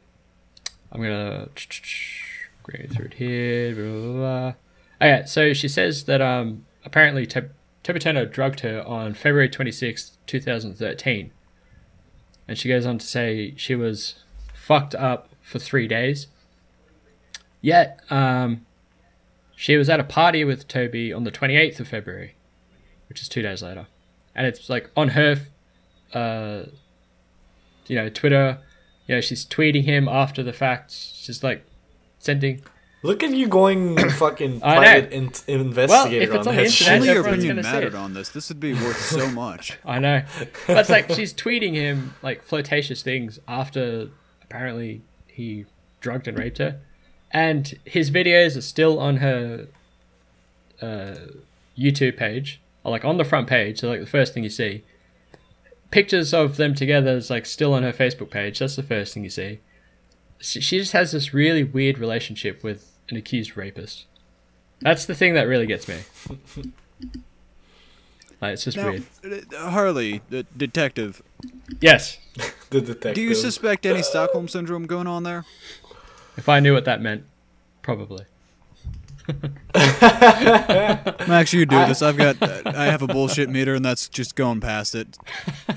[0.92, 1.50] I'm gonna
[2.64, 3.76] go through it here.
[3.76, 4.54] Blah, blah, blah.
[5.02, 11.32] Okay, so she says that um apparently Toby Turner drugged her on February 26th, 2013.
[12.48, 14.16] And she goes on to say she was
[14.54, 16.28] fucked up for three days.
[17.62, 18.66] Yet, um,
[19.56, 22.36] she was at a party with Toby on the 28th of February,
[23.10, 23.88] which is two days later.
[24.36, 25.38] And it's like on her,
[26.14, 26.64] uh,
[27.88, 28.60] you know, Twitter,
[29.08, 30.92] you know, she's tweeting him after the fact.
[30.92, 31.66] She's like
[32.20, 32.62] sending.
[33.02, 34.82] Look at you going fucking I know.
[34.82, 36.88] private in- investigator if it's on on the that internet, shit.
[36.90, 38.30] Only your everyone's opinion mattered on this.
[38.30, 39.80] This would be worth so much.
[39.86, 40.24] I know.
[40.68, 44.10] But it's like she's tweeting him like flirtatious things after
[44.44, 45.66] apparently he
[46.02, 46.80] drugged and raped her.
[47.32, 49.68] And his videos are still on her
[50.82, 51.16] uh,
[51.78, 54.84] YouTube page, or like on the front page, so like the first thing you see.
[55.92, 58.60] Pictures of them together is like still on her Facebook page.
[58.60, 59.60] That's the first thing you see.
[60.40, 64.06] She she just has this really weird relationship with an accused rapist.
[64.82, 65.98] That's the thing that really gets me.
[68.42, 69.04] Like it's just Now, weird.
[69.54, 71.22] uh, Harley, the detective,
[71.82, 72.18] Yes.
[72.70, 73.16] The detective.
[73.16, 75.44] do you suspect any Stockholm syndrome going on there?
[76.38, 77.24] If I knew what that meant,
[77.82, 78.26] probably.
[81.28, 82.02] Max, you do this.
[82.02, 85.18] I've got, I have a bullshit meter, and that's just going past it.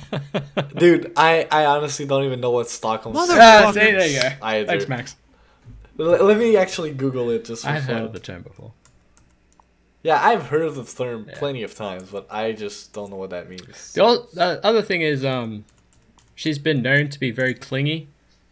[0.76, 4.28] Dude, I, I honestly don't even know what Stockholm Mother- syndrome Ah, there you go.
[4.42, 4.88] I Thanks.
[4.88, 5.16] Max.
[5.98, 8.04] L- Let me actually Google it just for I've heard fun.
[8.06, 8.72] of the term before.
[10.02, 11.38] Yeah, I've heard of the term Yeah.
[11.38, 13.92] plenty of times, but I just don't know what that means.
[13.92, 15.64] The o- the other thing is, um,
[16.34, 18.08] she's been known to be very clingy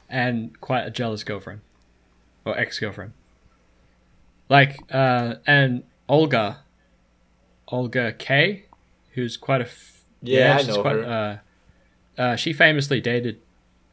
[0.09, 1.61] and quite a jealous girlfriend
[2.45, 3.13] or ex-girlfriend.
[4.51, 6.59] Like, uh, and Olga,
[7.69, 8.65] Olga Kay,
[9.13, 11.41] who's quite a f- Yeah, I she's know quite, her.
[12.19, 13.41] Uh, uh, she famously dated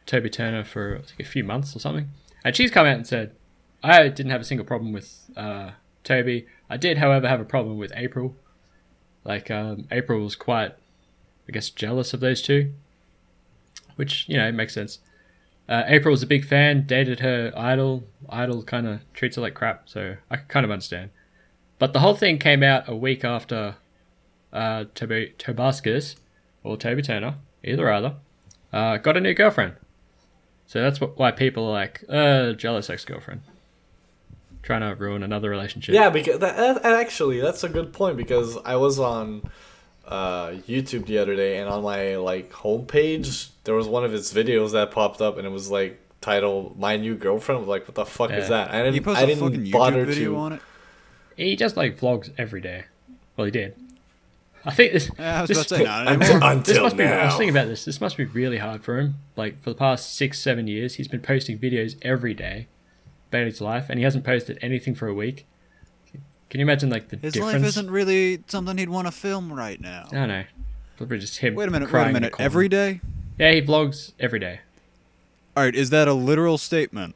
[0.08, 2.10] Toby Turner for I think, a few months or something,
[2.44, 3.36] and she's come out and said,
[3.84, 5.72] "I didn't have a single problem with uh,
[6.04, 6.48] Toby.
[6.70, 8.36] I did, however, have a problem with April.
[9.24, 10.72] Like, um, April was quite,
[11.48, 12.74] I guess, jealous of those two,
[13.96, 15.00] which you know makes sense.
[15.70, 18.04] Uh, April was a big fan, dated her idol.
[18.30, 21.12] Idol kind of treats her like crap, so I kind of understand.
[21.80, 23.76] But the whole thing came out a week after
[24.54, 24.86] uh,
[26.64, 28.16] or Toby Turner, either either,
[28.72, 29.74] uh, got a new girlfriend.
[30.66, 33.42] So that's what, why people are like, uh, jealous ex girlfriend.
[34.64, 35.96] Trying to ruin another relationship.
[35.96, 39.50] Yeah, because that, actually that's a good point because I was on
[40.08, 44.34] uh, YouTube the other day and on my like homepage there was one of his
[44.34, 47.88] videos that popped up and it was like titled "My New Girlfriend." I was like,
[47.88, 48.72] what the fuck is that?
[48.72, 49.04] I didn't.
[49.04, 50.38] post I a didn't YouTube bother video to.
[50.38, 50.62] on it?
[51.36, 52.86] He just like vlogs every day.
[53.36, 53.76] Well, he did.
[54.66, 55.10] I think this.
[55.18, 56.50] Yeah, I was this, about to say, not Until, anymore.
[56.56, 57.04] this until must be.
[57.04, 57.86] I was thinking about this.
[57.86, 59.16] This must be really hard for him.
[59.36, 62.68] Like for the past six, seven years, he's been posting videos every day
[63.30, 65.46] about his life, and he hasn't posted anything for a week.
[66.50, 67.54] Can you imagine like the His difference?
[67.56, 70.06] life isn't really something he'd want to film right now.
[70.12, 70.44] I don't know.
[70.98, 71.56] Probably just him.
[71.56, 72.34] Wait a minute, wait crying a in minute.
[72.40, 73.02] Every day?
[73.38, 74.62] Yeah, he vlogs every day.
[75.56, 77.16] All right, is that a literal statement?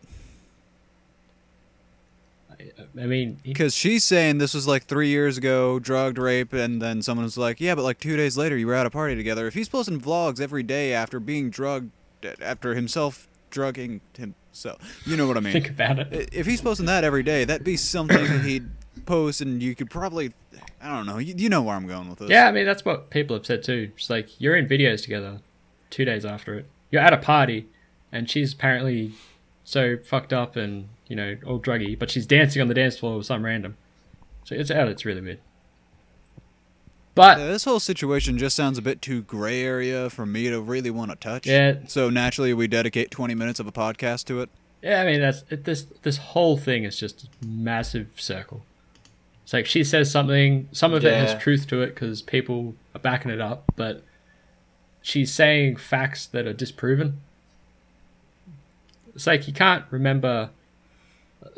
[3.00, 6.82] I mean, he, Because she's saying this was like three years ago, drugged, rape, and
[6.82, 9.15] then someone was like, yeah, but like two days later you were at a party
[9.15, 9.48] together.
[9.48, 11.91] If he's posting vlogs every day after being drugged,
[12.26, 15.54] uh, after himself drugging himself, you know what I mean?
[15.54, 16.30] think about it.
[16.34, 18.70] If he's posting that every day, that'd be something that he'd
[19.06, 20.34] post, and you could probably,
[20.82, 22.30] I don't know, you, you know where I'm going with this.
[22.30, 23.92] Yeah, I mean that's what people have said too.
[23.96, 25.40] It's like you're in videos together,
[25.90, 26.66] two days after it.
[26.90, 27.68] You're at a party,
[28.12, 29.14] and she's apparently
[29.64, 33.18] so fucked up and you know all druggy, but she's dancing on the dance floor
[33.18, 33.78] with some random.
[34.44, 34.88] So it's out.
[34.88, 35.40] It's really weird.
[37.14, 40.62] But Yeah, this whole situation just sounds a bit too gray area for me to
[40.62, 41.46] really want to touch.
[41.46, 41.80] Yeah.
[41.88, 44.50] So naturally, we dedicate 20 minutes of a podcast to it.
[44.82, 48.64] Yeah, I mean that's it, this this whole thing is just a massive circle.
[49.52, 53.02] It's like she says something, some of it has truth to it because people are
[53.02, 54.02] backing it up, but
[55.02, 57.20] she's saying facts that are disproven.
[59.14, 60.52] It's like you can't remember.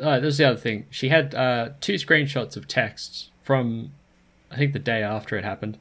[0.00, 0.86] Uh, this is the other thing.
[0.90, 3.92] She had uh, two screenshots of texts from,
[4.50, 5.78] I think, the day after it happened,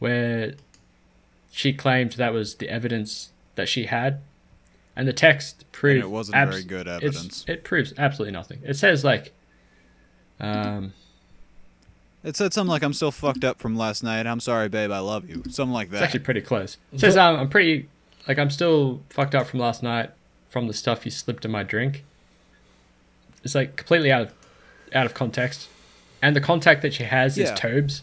[0.00, 0.52] where
[1.50, 4.20] she claimed that was the evidence that she had,
[4.94, 7.46] and the text proved it wasn't abs- very good evidence.
[7.48, 8.60] It proves absolutely nothing.
[8.62, 9.32] It says like,
[10.38, 10.92] um,
[12.24, 14.26] It said something like, I'm still fucked up from last night.
[14.26, 14.90] I'm sorry, babe.
[14.90, 15.42] I love you.
[15.50, 15.96] Something like that.
[15.96, 16.04] it's that.
[16.06, 16.78] actually pretty close.
[16.92, 17.88] It says um, I'm pretty
[18.26, 20.10] like I'm still fucked up from last night
[20.48, 22.02] from the stuff you slipped in my drink.
[23.42, 24.32] It's like completely out of
[24.94, 25.68] out of context,
[26.22, 27.52] and the contact that she has Yeah.
[27.52, 28.02] is Tobes.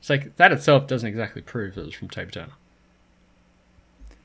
[0.00, 2.52] It's like that itself doesn't exactly prove that was from Toby Turner.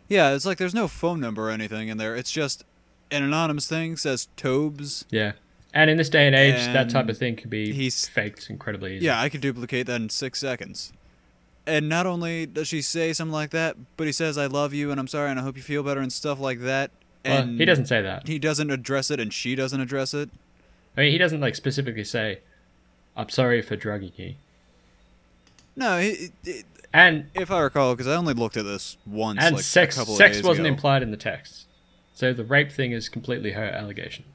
[0.08, 2.16] yeah, it's like there's no phone number or anything in there.
[2.16, 2.64] It's just
[3.12, 5.06] an anonymous thing says Tobes.
[5.12, 5.34] Yeah,
[5.74, 8.98] and in this day and age, that type of thing can be he's- faked incredibly
[8.98, 9.06] easy.
[9.06, 10.94] Yeah, I could duplicate that in six seconds.
[11.66, 14.92] And not only does she say something like that, but he says, I love you
[14.92, 16.92] and I'm sorry and I hope you feel better and stuff like that.
[17.24, 18.28] Well, And he doesn't say that.
[18.28, 20.30] He doesn't address it and she doesn't address it.
[20.98, 22.40] I mean, he doesn't like specifically say,
[23.16, 24.36] "I'm sorry for drugging you."
[25.76, 29.40] No, it, it, And if I recall, because I only looked at this once.
[29.42, 30.74] and like, sex a couple sex wasn't ago.
[30.76, 31.66] implied in the text,
[32.14, 34.26] so the rape thing is completely her allegation,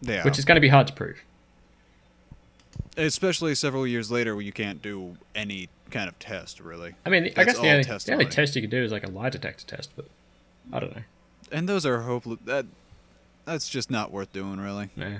[0.00, 0.24] Yeah.
[0.24, 1.22] which is going to be hard to prove.
[2.96, 6.94] especially several years later, where you can't do any kind of test really.
[7.06, 9.10] I mean, I guess the only, the only test you can do is like a
[9.10, 10.06] lie detector test, but
[10.72, 11.02] I don't know.
[11.52, 12.38] And those are hopeless.
[12.44, 12.66] That
[13.44, 14.90] that's just not worth doing, really.
[14.96, 15.18] Nah.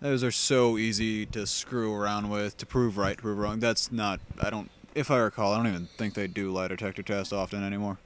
[0.00, 3.60] Those are so easy to screw around with, to prove right, prove wrong.
[3.60, 4.20] That's not.
[4.40, 4.70] I don't.
[4.94, 7.98] If I recall, I don't even think they do lie detector tests often anymore.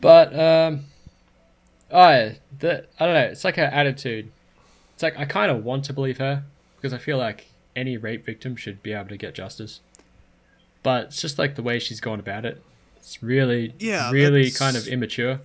[0.00, 0.84] But um,
[1.90, 3.20] oh, yeah, the I don't know.
[3.24, 4.30] It's like an attitude.
[5.02, 6.44] It's like I kind of want to believe her
[6.76, 9.80] because I feel like any rape victim should be able to get justice.
[10.84, 12.62] But it's just like the way she's gone about it.
[12.98, 15.40] It's really, Yeah, really kind of immature.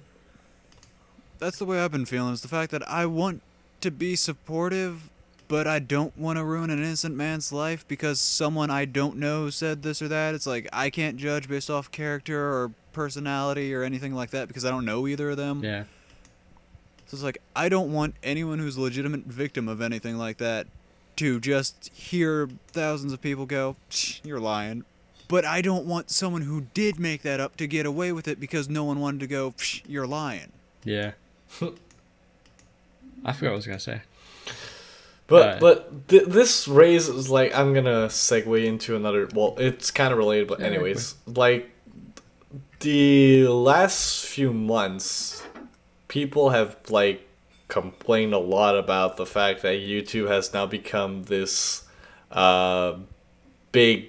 [1.40, 2.34] That's the way I've been feeling.
[2.34, 3.42] Is the fact that I want
[3.82, 5.10] to be supportive,
[5.48, 9.50] but I don't want to ruin an innocent man's life because someone I don't know
[9.50, 10.36] said this or that.
[10.36, 14.66] It's like I can't judge based off character or personality or anything like that because
[14.66, 15.64] I don't know either of them.
[15.64, 15.86] Yeah.
[17.08, 20.68] So it's like I don't want anyone who's a legitimate victim of anything like that
[21.18, 23.76] to just hear thousands of people go,
[24.24, 24.84] "You're lying."
[25.28, 28.40] But I don't want someone who did make that up to get away with it
[28.40, 30.52] because no one wanted to go, "Psh, "You're lying."
[30.84, 31.12] Yeah.
[31.62, 34.02] I forgot what I was gonna say.
[35.28, 39.28] But Uh, but th- this raises like I'm gonna segue into another.
[39.34, 41.70] Well, it's kind of related, but Yeah, anyways, like
[42.80, 45.44] the last few months,
[46.08, 47.28] people have like
[47.68, 51.84] complained a lot about the fact that YouTube has now become this
[52.32, 52.96] uh,
[53.72, 54.08] big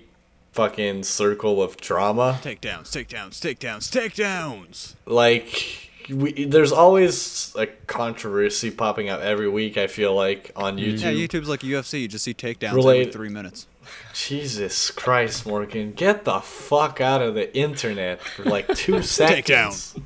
[0.53, 2.39] fucking circle of drama.
[2.43, 4.95] Takedowns, takedowns, takedowns, takedowns.
[5.07, 9.77] like we, there's always a controversy popping up every week.
[9.77, 11.01] I feel like on YouTube.
[11.01, 12.01] Yeah, YouTube's like UFC.
[12.03, 13.67] You just see takedowns Relate- every three minutes.
[14.13, 19.97] Jesus Christ, Morgan, get the fuck out of the internet for like two seconds.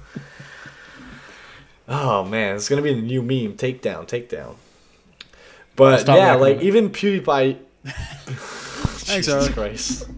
[1.88, 3.56] Oh man, it's gonna be the new meme.
[3.56, 4.56] Takedown, takedown.
[5.76, 6.62] But yeah, like it.
[6.62, 7.58] even PewDiePie.
[9.04, 10.08] Jesus Christ.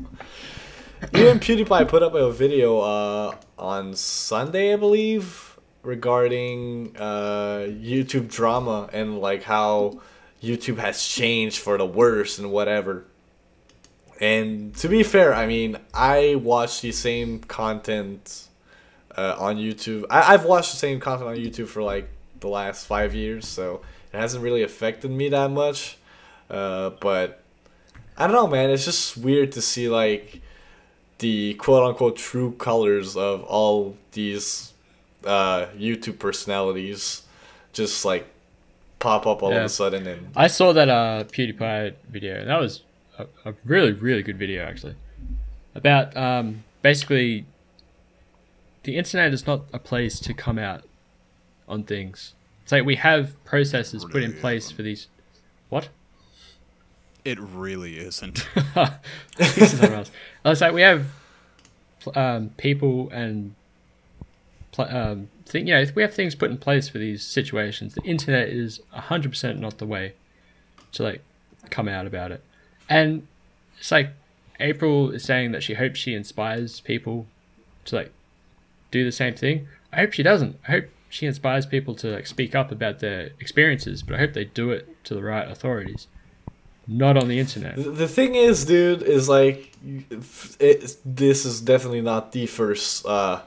[1.15, 8.91] even PewDiePie put up a video uh, on Sunday, I believe, regarding uh, YouTube drama
[8.93, 10.01] and like how
[10.43, 13.05] YouTube has changed for the worse and whatever.
[14.21, 18.49] And to be fair, I mean, I watch the same content
[19.17, 20.05] uh, on YouTube.
[20.11, 22.09] I- I've watched the same content on YouTube for like
[22.41, 23.81] the last five years, so
[24.13, 25.97] it hasn't really affected me that much.
[26.51, 27.41] Uh, but
[28.17, 28.71] I don't know, man.
[28.71, 30.41] It's just weird to see like
[31.19, 34.73] the quote unquote true colors of all these
[35.25, 37.23] uh, YouTube personalities
[37.73, 38.27] just like
[38.99, 42.83] pop up all of a sudden and I saw that uh, PewDiePie video, that was
[43.19, 44.95] a, a really, really good video actually.
[45.75, 47.47] About um, basically,
[48.85, 50.85] the internet is not a place to come out
[51.69, 52.35] on things.
[52.63, 54.77] It's like we have processes put in place isn't.
[54.77, 55.09] for these.
[55.69, 55.89] What?
[57.25, 58.39] It really isn't.
[59.41, 60.11] Something else.
[60.45, 61.07] I like, we have
[62.15, 63.55] um, people and
[64.79, 67.95] um, thing, you know, we have things put in place for these situations.
[67.95, 70.15] The internet is hundred percent not the way
[70.93, 71.23] to like
[71.71, 72.43] come out about it.
[72.89, 73.27] And
[73.79, 74.11] it's like
[74.61, 77.27] April is saying that she hopes she inspires people
[77.87, 78.13] to like
[78.99, 79.67] do the same thing.
[79.93, 80.55] I hope she doesn't.
[80.67, 84.33] I hope she inspires people to like speak up about their experiences, but I hope
[84.33, 86.07] they do it to the right authorities,
[86.87, 87.77] not on the internet.
[87.77, 89.73] The- thing is, dude, is like,
[90.61, 93.43] it, this is definitely not the first uh,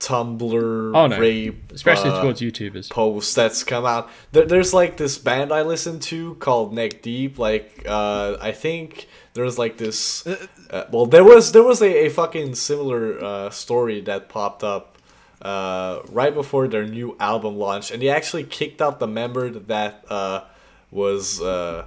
[0.00, 1.18] Tumblr Oh, no.
[1.18, 2.90] rape, Especially uh, towards YouTubers.
[2.90, 4.08] post that's come out.
[4.32, 7.38] There, there's like this band I listen to called Neck Deep.
[7.38, 10.26] Like, uh, I think there's like this.
[10.26, 14.98] Uh, well, there was there was a, a fucking similar uh, story that popped up
[15.42, 20.04] uh, right before their new album launch, and they actually kicked out the member that
[20.10, 20.44] uh,
[20.90, 21.84] was uh,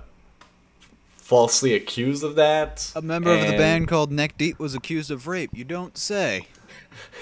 [1.16, 2.92] falsely accused of that.
[2.96, 5.52] A member of the band called Neck Deep was accused of rape.
[5.54, 6.48] You don't say.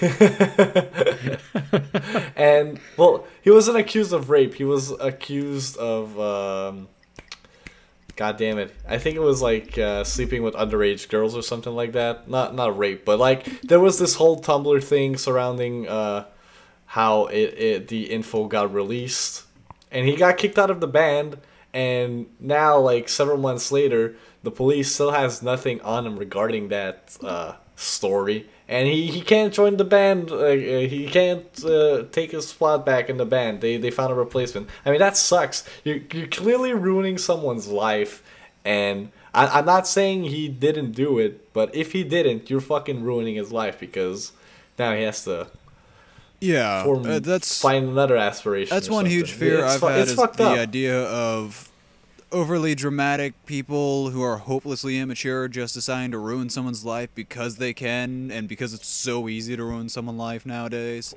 [2.36, 4.54] and well, he wasn't accused of rape.
[4.54, 6.88] He was accused of, um,
[8.16, 11.74] god damn it, I think it was like uh, sleeping with underage girls or something
[11.74, 12.28] like that.
[12.28, 16.26] Not not rape, but like there was this whole Tumblr thing surrounding uh,
[16.86, 19.44] how it, it the info got released,
[19.90, 21.38] and he got kicked out of the band.
[21.74, 27.16] And now, like several months later, the police still has nothing on him regarding that
[27.22, 30.30] uh, story, and he, he can't join the band.
[30.30, 30.50] Uh, uh,
[30.94, 33.60] he can't uh, take his spot back in the band.
[33.60, 34.68] They they found a replacement.
[34.84, 35.64] I mean that sucks.
[35.84, 38.22] You you're clearly ruining someone's life,
[38.64, 43.02] and I, I'm not saying he didn't do it, but if he didn't, you're fucking
[43.02, 44.32] ruining his life because
[44.78, 45.48] now he has to
[46.40, 48.74] Yeah, form, uh, that's find another aspiration.
[48.74, 50.58] That's one huge fear It's I've fu- had is fucked the up.
[50.58, 51.70] idea of
[52.32, 57.72] overly dramatic people who are hopelessly immature just deciding to ruin someone's life because they
[57.74, 61.14] can and because it's so easy to ruin someone's life nowadays.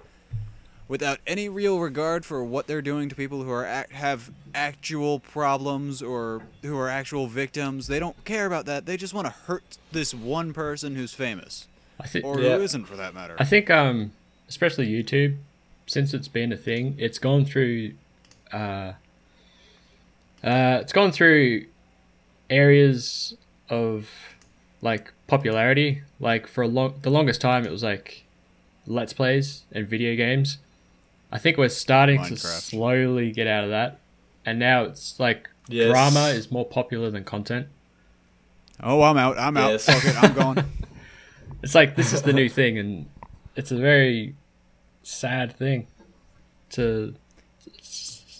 [0.87, 5.19] Without any real regard for what they're doing to people who are act- have actual
[5.19, 8.85] problems or who are actual victims they don't care about that.
[8.85, 11.67] They just want to hurt this one person who's famous.
[11.99, 12.57] I think or Yeah.
[12.57, 13.35] who isn't for that matter.
[13.39, 14.11] I think um
[14.47, 15.37] especially YouTube,
[15.87, 17.93] since it's been a thing, it's gone through
[18.51, 18.91] uh
[20.45, 21.65] uh it's gone through
[22.49, 23.35] areas
[23.69, 24.09] of
[24.81, 26.01] like popularity.
[26.19, 28.23] Like for a long the longest time it was like
[28.87, 30.59] let's plays and video games.
[31.31, 33.99] I think we're starting to slowly get out of that.
[34.45, 35.89] And now it's like Yes.
[35.89, 37.67] drama is more popular than content.
[38.83, 39.85] oh i'm out i'm out Yes.
[39.85, 40.65] fuck it i'm gone.
[41.63, 43.07] It's like this is the new thing, and
[43.55, 44.35] it's a very
[45.01, 45.87] sad thing.
[46.71, 47.15] To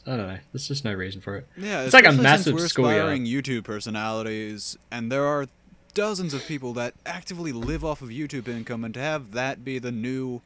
[0.08, 0.38] I don't know.
[0.54, 1.48] There's just no reason for it.
[1.58, 3.20] Yeah, It's like a massive we're schoolyard.
[3.22, 5.48] YouTube personalities, and there are
[5.96, 9.80] dozens of people that actively live off of YouTube income, and to have that be
[9.80, 10.42] the new,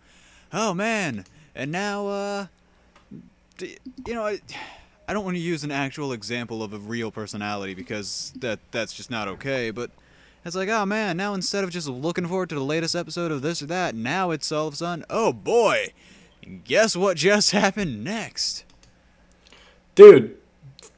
[0.54, 2.46] oh man, and now, uh,
[3.58, 4.40] d- you know, I,
[5.08, 8.94] I don't want to use an actual example of a real personality because that that's
[8.94, 9.92] just not okay, but.
[10.46, 13.42] It's like, oh man, now instead of just looking forward to the latest episode of
[13.42, 15.92] this or that, now it's all of a sudden, oh boy,
[16.64, 18.64] guess what just happened next?
[20.00, 20.38] Dude,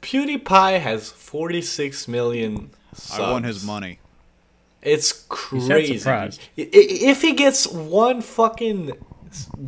[0.00, 3.18] PewDiePie has 46 million subs.
[3.18, 3.98] I won his money.
[4.80, 5.98] It's crazy.
[5.98, 6.40] surprised.
[6.56, 8.92] I- i- If he gets one fucking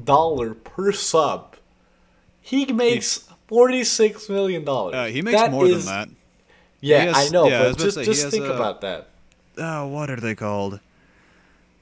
[0.05, 1.57] dollar per sub,
[2.41, 4.95] he makes 46 million dollars.
[4.95, 6.09] Uh, he makes more than that.
[6.81, 9.09] Yeah, has- I know, yeah, but about just say, just think uh, about that.
[9.59, 10.79] Oh, what are they called?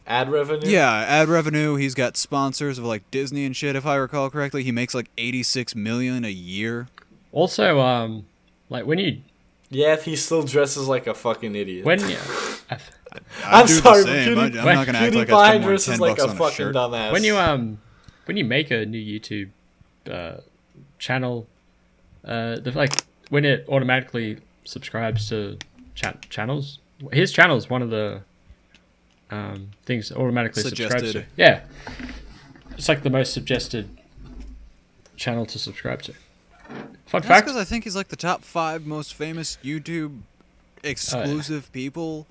[0.06, 0.68] Ad revenue.
[0.70, 1.74] Yeah, ad revenue.
[1.76, 3.76] He's got sponsors of like Disney and shit.
[3.76, 6.88] If I recall correctly, he makes like eighty-six million a year.
[7.32, 8.26] Also, um,
[8.68, 9.22] like when you
[9.70, 11.84] Yeah, if he still dresses like a fucking idiot.
[11.84, 12.16] when you
[12.70, 14.38] I I'm sorry, the but same.
[14.38, 16.28] I, Pewdie- I'm not gonna act like I PewDiePie spend dresses ten like bucks a
[16.28, 16.74] on a fucking shirt.
[16.74, 17.12] dumbass.
[17.12, 17.78] when you um
[18.26, 19.50] when you make a new YouTube
[20.10, 20.40] uh,
[20.98, 21.46] channel,
[22.24, 22.92] uh, the, like
[23.30, 25.58] when it automatically subscribes to
[25.94, 26.78] cha- channels,
[27.12, 28.22] his channel is one of the
[29.30, 31.24] um, things that automatically subscribes to.
[31.36, 31.62] Yeah,
[32.78, 33.88] it's like the most suggested
[35.16, 36.14] channel to subscribe to.
[37.12, 40.20] Fun That's fact: because I think he's like the top five most famous YouTube
[40.82, 42.26] exclusive oh, people,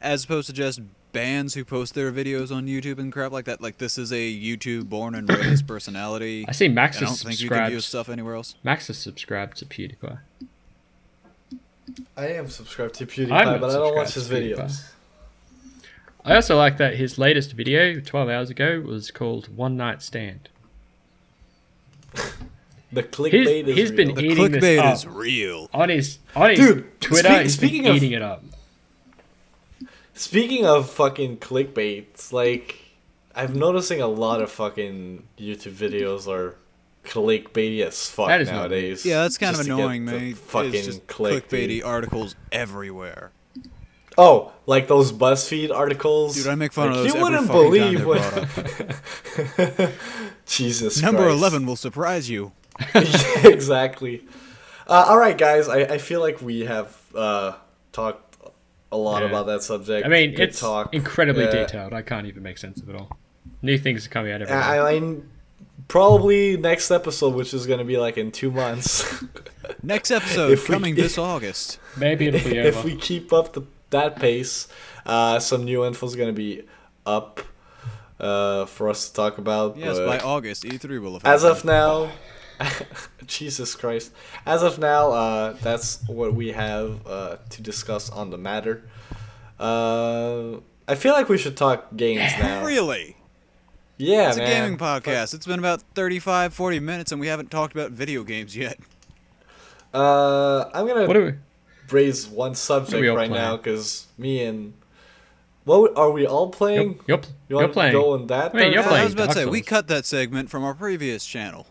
[0.00, 0.80] as opposed to just
[1.12, 3.60] bands who post their videos on YouTube and crap like that.
[3.60, 6.44] Like this is a YouTube born and raised personality.
[6.48, 8.06] I see Max I is don't think you can view his subscribed.
[8.06, 8.56] stuff anywhere else.
[8.64, 10.18] Max is subscribed to PewDiePie.
[12.16, 14.90] I am subscribed to PewDiePie, I'm not but I don't watch his subscribed to videos.
[16.24, 20.48] I also like that his latest video, 12 hours ago, was called One Night Stand.
[22.94, 23.96] The clickbait is he's real.
[23.96, 24.94] been The Eating this clickbait up.
[24.94, 25.68] is real.
[25.74, 28.42] On his on his Dude, Twitter, speak- he's speaking been of- eating it up.
[30.14, 32.78] Speaking of fucking clickbait, like
[33.34, 36.54] I'm noticing a lot of fucking YouTube videos are
[37.04, 39.04] clickbaity as fuck That is not nowadays.
[39.04, 40.36] Yeah, that's kind just of annoying, the mate.
[40.38, 41.42] Fucking it's just clickbait.
[41.48, 43.32] clickbaity articles everywhere.
[44.16, 46.36] Oh, like those BuzzFeed articles.
[46.36, 49.90] Dude, I make fun Like, of those You every wouldn't believe what.
[50.46, 51.02] Jesus.
[51.02, 51.36] Number Christ.
[51.38, 52.52] eleven will surprise you.
[52.94, 54.22] Yeah, exactly.
[54.86, 55.68] Uh, all right, guys.
[55.68, 57.52] I, I feel like we have uh,
[57.92, 58.36] talked
[58.92, 59.28] a lot Yeah.
[59.28, 60.06] about that subject.
[60.06, 60.94] I mean, Good it's talk.
[60.94, 61.50] incredibly Yeah.
[61.50, 61.92] detailed.
[61.92, 63.16] I can't even make sense of it all.
[63.62, 64.60] New things are coming out every day.
[64.60, 65.28] I, I mean,
[65.88, 69.24] probably next episode, which is gonna be like in two months,
[69.82, 71.78] Next episode If we- coming this August.
[71.96, 72.86] Maybe it'll be if over.
[72.88, 74.68] we keep up the, that pace,
[75.06, 76.62] uh, some new info is gonna be
[77.06, 77.40] up
[78.20, 79.76] uh, for us to talk about.
[79.76, 81.24] Yes, but- by August, E3 will have.
[81.24, 81.58] As happened.
[81.60, 82.10] of now,
[83.26, 84.12] Jesus Christ.
[84.46, 88.82] As of now, uh, that's what we have uh, to discuss on the matter.
[89.58, 90.56] Uh,
[90.88, 92.64] I feel like we should talk games now.
[92.64, 93.16] really,
[93.96, 95.32] Yeah, it's a gaming podcast.
[95.34, 98.78] It's been about 35, 40 minutes, and we haven't talked about video games yet.
[99.92, 101.32] Uh, I'm gonna What are we?
[101.90, 103.32] raise one subject right playing?
[103.32, 104.72] now because me and
[105.64, 106.98] what are we all playing?
[107.06, 107.92] You're, you're, You you're playing.
[107.92, 108.52] go in that?
[108.52, 108.92] Wait, you're direction?
[109.00, 111.66] I was about to say we cut that segment from our previous channel.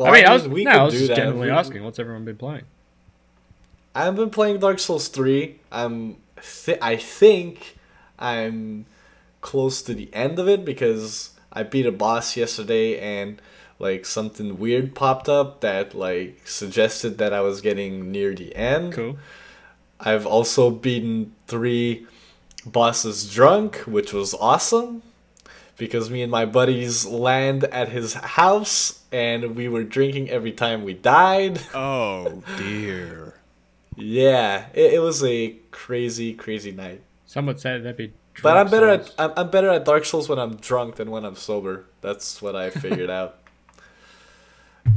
[0.00, 2.36] I mean, I was, we no, I was just generally We- asking, what's everyone been
[2.36, 2.64] playing?
[3.94, 5.58] I've been playing Dark Souls 3.
[5.70, 6.16] I'm
[6.64, 7.76] th- I think
[8.18, 8.86] I'm
[9.42, 13.40] close to the end of it because I beat a boss yesterday and
[13.78, 18.94] like something weird popped up that like suggested that I was getting near the end.
[18.94, 19.18] Cool.
[20.00, 22.06] I've also beaten 3
[22.64, 25.02] bosses drunk, which was awesome
[25.82, 30.84] because me and my buddies land at his house and we were drinking every time
[30.84, 31.60] we died.
[31.74, 33.34] Oh dear.
[33.96, 37.02] Yeah, it, it was a crazy, crazy night.
[37.26, 38.12] Some would say that'd be.
[38.44, 39.14] But I'm better Souls.
[39.18, 41.86] at I'm, I'm better at Dark Souls when I'm drunk than when I'm sober.
[42.00, 43.38] That's what I figured out.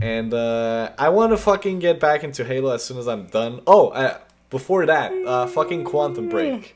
[0.02, 3.62] And uh, I want to fucking get back into Halo as soon as I'm done.
[3.66, 4.20] Oh, uh,
[4.52, 6.76] before that, uh, fucking Quantum Break.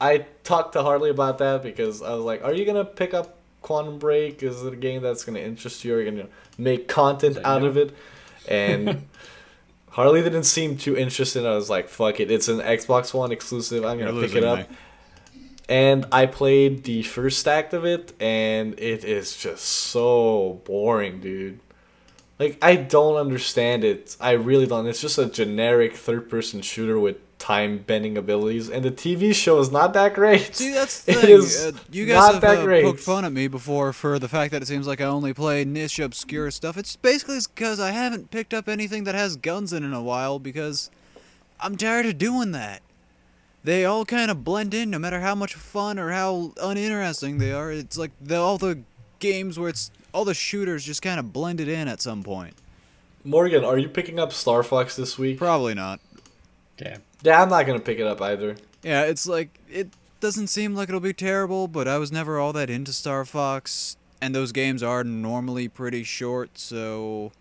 [0.00, 3.38] I talked to Harley about that because I was like, "Are you gonna pick up
[3.62, 4.42] Quantum Break?
[4.42, 5.94] Is it a game that's gonna interest you?
[5.94, 6.28] Are you gonna
[6.58, 7.94] make content out of it?"
[8.48, 9.06] And
[9.90, 11.46] Harley didn't seem too interested.
[11.46, 13.84] I was like, "Fuck it, it's an Xbox One exclusive.
[13.84, 14.76] I'm You're gonna pick it up." me.
[15.68, 21.60] and I played the first act of it, and it is just so boring, dude.
[22.38, 24.14] Like I don't understand it.
[24.20, 24.86] I really don't.
[24.86, 29.92] It's just a generic third-person shooter with time-bending abilities, and the TV show is not
[29.92, 30.56] that great.
[30.56, 31.30] See, that's the It thing.
[31.30, 34.28] is uh, you guys not have that uh, poked fun at me before for the
[34.28, 36.76] fact that it seems like I only play niche, obscure stuff.
[36.76, 40.38] It's basically because I haven't picked up anything that has guns in in a while
[40.38, 40.90] because
[41.60, 42.82] I'm tired of doing that.
[43.64, 47.52] They all kind of blend in, no matter how much fun or how uninteresting they
[47.52, 47.72] are.
[47.72, 48.80] It's like the, all the
[49.18, 52.54] games where it's all the shooters just kind of blended in at some point.
[53.24, 55.36] Morgan, are you picking up Star Fox this week?
[55.38, 55.98] Probably not.
[56.76, 57.02] Damn.
[57.26, 58.54] Yeah, I'm not gonna pick it up either.
[58.84, 59.88] Yeah, it's like it
[60.20, 63.96] doesn't seem like it'll be terrible, but I was never all that into Star Fox,
[64.22, 67.32] and those games are normally pretty short, so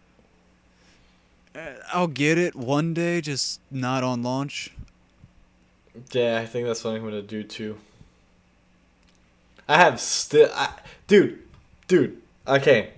[1.56, 4.72] uh, I'll get it one day, just not on launch.
[6.12, 7.78] Yeah, I think that's what I'm gonna do too.
[9.70, 10.50] I have still,
[11.06, 11.44] dude,
[11.88, 12.20] dude.
[12.48, 12.90] Okay,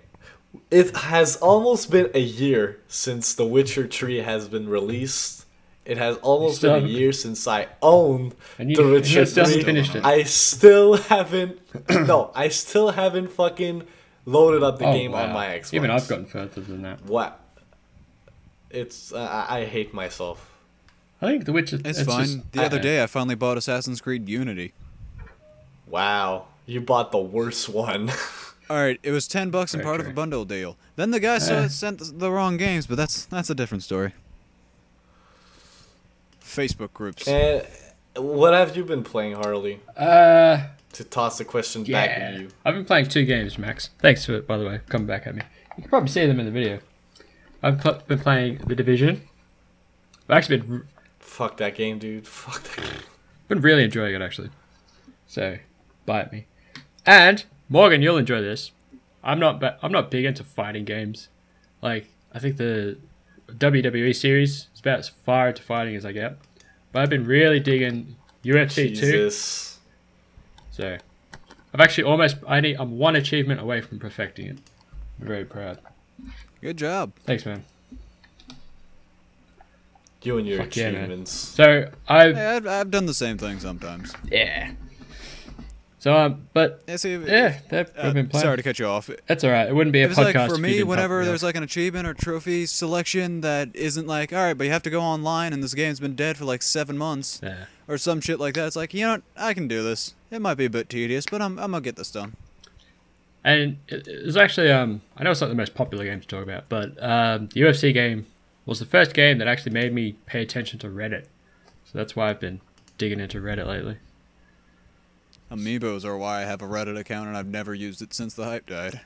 [0.71, 5.43] it has almost been a year since The Witcher Three has been released.
[5.87, 9.45] It has almost been a year since I owned And you, The Witcher you still
[9.45, 9.63] 3.
[9.63, 10.03] finished it.
[10.05, 11.59] I still haven't.
[11.89, 13.83] no, I still haven't fucking
[14.25, 15.73] loaded up the Oh, game on my Xbox.
[15.73, 17.05] Even I've gotten further than that.
[17.05, 17.39] what?
[18.69, 20.51] It's uh, I I hate myself.
[21.21, 21.79] I think The Witcher.
[21.85, 22.25] It's, fine.
[22.25, 24.73] just- the other day, I finally bought Assassin's Creed Unity.
[25.87, 28.11] Wow, you bought the worst one.
[28.69, 30.75] All right, it was ten bucks and part of a bundle deal.
[30.97, 31.67] Then the guy saw Eh.
[31.69, 34.11] sent the- the wrong games, but that's that's a different story.
[36.47, 37.27] Facebook groups.
[37.27, 37.65] And
[38.15, 39.79] what have you been playing, Harley?
[39.95, 42.47] Uh, To toss the question back at you.
[42.65, 43.89] I've been playing two games, Max.
[43.99, 45.41] Thanks for it, by the way, for coming back at me.
[45.77, 46.79] You can probably see them in the video.
[47.61, 49.21] I've pl- been playing The Division.
[50.29, 50.85] I've actually been, r-
[51.19, 52.25] Fuck that game, dude.
[52.27, 53.01] Fuck that game.
[53.47, 54.49] been really enjoying it, actually.
[55.27, 55.57] So,
[56.05, 56.45] buy bite me.
[57.05, 58.71] And Morgan, you'll enjoy this.
[59.23, 61.27] I'm not, ba- I'm not big into fighting games.
[61.81, 62.97] Like, I think the
[63.49, 64.67] WWE series.
[64.71, 66.37] It's about as far into fighting as I get.
[66.91, 69.29] But I've been really digging UFC 2.
[70.71, 70.97] So
[71.73, 74.57] I've actually almost I need I'm one achievement away from perfecting it.
[75.19, 75.79] I'm very proud.
[76.61, 77.13] Good job.
[77.25, 77.63] Thanks, man.
[80.23, 81.31] You and your Fuck yeah, achievements.
[81.31, 84.13] So I've Hey, I've, I've done the same thing sometimes.
[84.29, 84.71] yeah.
[85.99, 88.43] So um, but Yeah, see, yeah, that, uh, I've been playing.
[88.43, 89.09] sorry to cut you off.
[89.25, 89.67] That's all right.
[89.67, 92.67] It wouldn't be a podcast like for me, whenever there's like an achievement or trophy
[92.67, 95.99] selection that isn't like, all right, but you have to go online and this game's
[95.99, 97.65] been dead for like seven months yeah.
[97.87, 98.67] or some shit like that.
[98.67, 99.23] It's like, you know what?
[99.35, 100.13] I can do this.
[100.29, 102.35] It might be a bit tedious, but I'm, I'm gonna get this done.
[103.43, 106.43] And it- it's actually um I know it's not the most popular game to talk
[106.43, 108.27] about, but um, the UFC game
[108.67, 111.25] was the first game that actually made me pay attention to Reddit.
[111.85, 112.61] So that's why I've been
[112.99, 113.97] digging into Reddit lately.
[115.51, 118.43] Amiibos are why I have a Reddit account and I've never used it since the
[118.45, 118.99] hype died.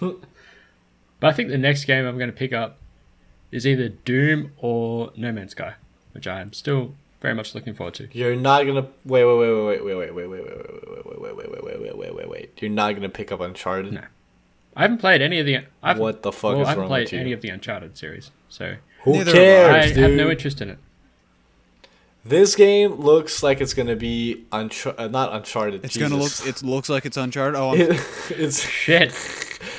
[0.00, 0.18] But
[1.28, 2.78] I think the next game I'm going to pick up
[3.50, 5.74] is either Doom or No Man's Sky,
[6.12, 8.08] which I am still very much looking forward to.
[8.12, 11.36] You're not gonna wait, wait, wait, wait, wait, wait, wait, wait, wait, wait, wait, wait,
[11.36, 12.58] wait, wait, wait, wait, wait, wait, wait, wait.
[12.62, 13.92] You're not gonna pick up Uncharted.
[13.92, 14.04] No.
[14.76, 15.58] I haven't played any of the.
[15.82, 17.18] I've, What the fuck well, is I haven't wrong played with you?
[17.20, 19.78] any of the Uncharted series, so Who Neither have I.
[19.78, 20.02] I cares, dude?
[20.04, 20.78] have no interest in it.
[22.24, 25.84] This game looks like it's gonna be Unchar- uh, not Uncharted.
[25.84, 26.32] It's gonna look.
[26.46, 27.58] It looks like it's Uncharted.
[27.58, 27.90] Oh, I'm, It,
[28.30, 29.14] it's Shit.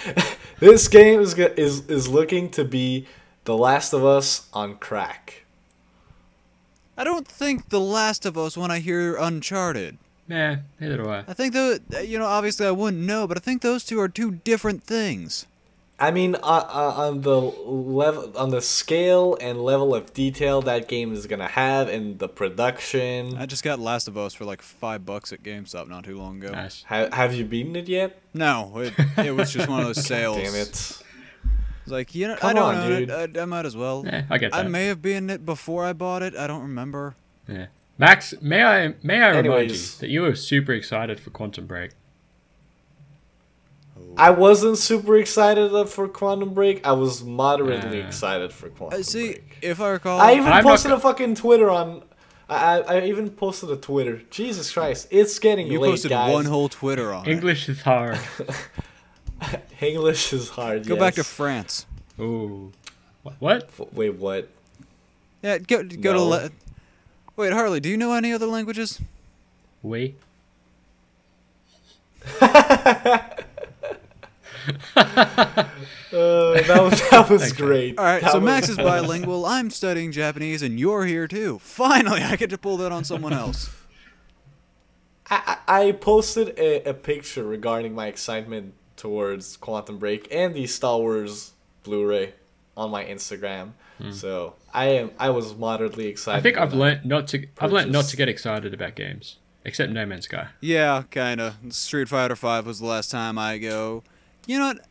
[0.59, 3.05] this game is is is looking to be
[3.43, 5.45] The Last of Us on crack.
[6.97, 9.97] I don't think The Last of Us when I hear Uncharted.
[10.27, 11.19] Nah, neither do I.
[11.27, 14.09] I think the you know obviously I wouldn't know, but I think those two are
[14.09, 15.45] two different things.
[16.01, 20.87] I mean, uh, uh, on the level, on the scale and level of detail that
[20.87, 23.37] game is gonna have, and the production.
[23.37, 26.43] I just got Last of Us for like five bucks at GameStop not too long
[26.43, 26.51] ago.
[26.53, 26.83] Nice.
[26.87, 28.19] Ha- have you beaten it yet?
[28.33, 30.37] No, it, it was just one of those sales.
[30.37, 30.69] Damn it!
[30.69, 31.03] It's
[31.85, 33.09] like you know, I Come don't on, own dude.
[33.11, 33.37] it.
[33.37, 34.03] I, I might as well.
[34.03, 34.65] Yeah, I get that.
[34.65, 36.35] I may have been it before I bought it.
[36.35, 37.15] I don't remember.
[37.47, 37.67] Yeah.
[37.99, 41.91] Max, may I may I remind you that you were super excited for Quantum Break?
[44.17, 46.85] I wasn't super excited for Quantum Break.
[46.85, 49.57] I was moderately Uh, excited for Quantum Uh, see, Break.
[49.61, 52.03] if I recall, I even I'm posted go- a fucking Twitter on.
[52.49, 54.21] I, I I even posted a Twitter.
[54.29, 56.33] Jesus Christ, it's getting you late, posted guys.
[56.33, 57.25] one whole Twitter on.
[57.25, 58.19] English is hard.
[59.81, 60.85] English is hard.
[60.85, 61.23] Go back to.
[61.23, 61.85] France.
[62.19, 62.71] Ooh.
[63.39, 63.69] What?
[63.93, 64.49] Wait, what?
[65.41, 66.17] Yeah, go go No.
[66.17, 66.23] to.
[66.23, 66.49] Le-
[67.37, 68.99] Wait, Harley, do you know any other languages?
[69.81, 70.15] We?
[76.13, 77.97] Uh, that was that was Thanks, great.
[77.97, 79.45] All right, That so was- Max is bilingual.
[79.45, 81.57] I'm studying Japanese, and you're here too.
[81.59, 83.69] Finally, I get to pull that on someone else.
[85.29, 90.67] I, I I posted a, a picture regarding my excitement towards Quantum Break and the
[90.67, 91.53] Star Wars
[91.83, 92.33] Blu-ray
[92.75, 93.71] on my Instagram.
[94.11, 96.35] So I am I was moderately excited.
[96.35, 96.39] Hmm.
[96.39, 97.45] I think I've learned not to.
[97.59, 100.47] I've learnt not to get excited about games, except No Man's Sky.
[100.59, 101.55] Yeah, kinda.
[101.69, 104.03] Street Fighter Five was the last time I go.
[104.47, 104.85] You know what?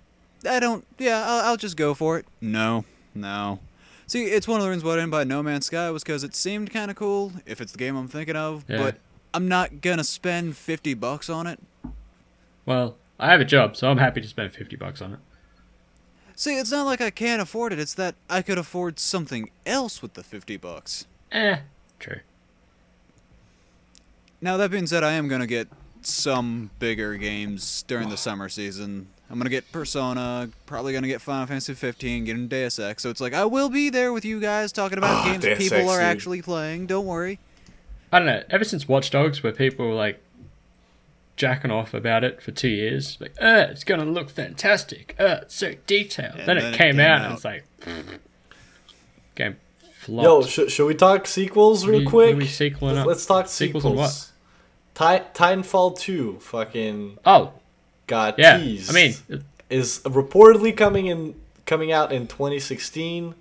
[0.49, 0.87] I don't.
[0.99, 2.27] Yeah, I'll, I'll just go for it.
[2.41, 2.85] No,
[3.15, 3.59] no.
[4.07, 6.25] See, it's one of the reasons why I didn't buy No Man's Sky was because
[6.25, 7.33] it seemed kind of cool.
[7.47, 8.79] If it's the game I'm thinking of, Yeah.
[8.79, 8.97] but
[9.35, 11.61] I'm not gonna spend fifty bucks on it.
[12.67, 15.19] Well, I have a job, so I'm happy to spend fifty bucks on it.
[16.35, 17.79] See, it's not like I can't afford it.
[17.79, 21.07] It's that I could afford something else with the fifty bucks.
[21.31, 21.59] Eh,
[21.99, 22.21] true.
[24.41, 25.69] Now that being said, I am gonna get
[26.03, 29.09] some bigger games during the summer season.
[29.31, 33.03] I'm gonna get Persona, probably gonna get Final Fantasy 15, getting Deus Ex.
[33.03, 35.59] So it's like I will be there with you guys talking about Ah, games Deus
[35.59, 36.05] people Ex, are dude.
[36.07, 36.87] actually playing.
[36.87, 37.39] Don't worry.
[38.13, 38.43] I don't know.
[38.51, 40.21] Ever since Watch Dogs, where people were like
[41.37, 45.15] jacking off about it for two years, like, uh, it's gonna look fantastic.
[45.19, 46.37] Uh, it's so detailed.
[46.39, 47.25] Then, then it it came, came out, out.
[47.27, 47.65] and it's like,
[49.37, 49.57] game
[49.95, 50.25] flop.
[50.25, 50.71] Yo, flopped.
[50.71, 52.35] sh- should we talk sequels real you- quick?
[52.35, 53.07] are we sequeling up?
[53.07, 53.87] Let's talk Sequels sequels.
[53.87, 54.27] on what?
[54.95, 57.53] Ti- Titanfall 2 fucking oh,
[58.11, 58.59] got yeah.
[58.59, 58.91] teased.
[58.91, 63.35] I mean, is reportedly coming in coming out in 2016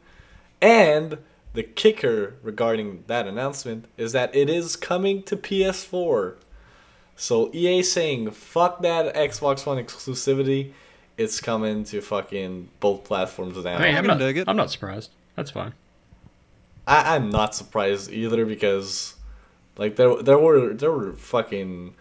[0.62, 1.18] and
[1.54, 6.36] the kicker regarding that announcement is that it is coming to PS4.
[7.16, 10.72] So EA saying fuck that Xbox One exclusivity.
[11.18, 13.76] It's coming to fucking both platforms now.
[13.76, 14.48] I mean, I'm can not, dig it.
[14.48, 15.12] I'm not surprised.
[15.36, 15.74] That's fine.
[16.88, 19.16] I, I'm not surprised either because
[19.78, 21.96] like there there were there were fucking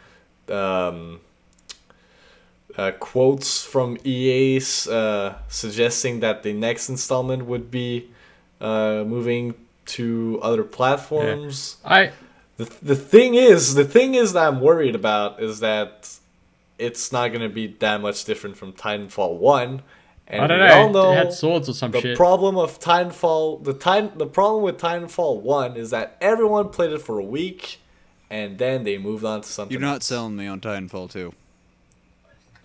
[0.50, 1.20] um,
[2.78, 4.60] uh, quotes from EA
[4.90, 8.08] uh, suggesting that the next installment would be
[8.60, 9.54] uh, moving
[9.86, 11.76] to other platforms.
[11.84, 12.12] I
[12.56, 16.08] The, the thing is, the thing is that I'm worried about is that
[16.78, 19.82] it's not going to be that much different from Titanfall 1
[20.28, 20.74] And I don't we know.
[20.74, 22.16] all know It had swords or some the shit.
[22.16, 27.00] problem of Titanfall, the time, the problem with Titanfall One is that everyone played it
[27.02, 27.80] for a week,
[28.30, 29.72] and then they moved on to something.
[29.72, 30.04] You're not else.
[30.06, 31.32] selling me on Titanfall 2.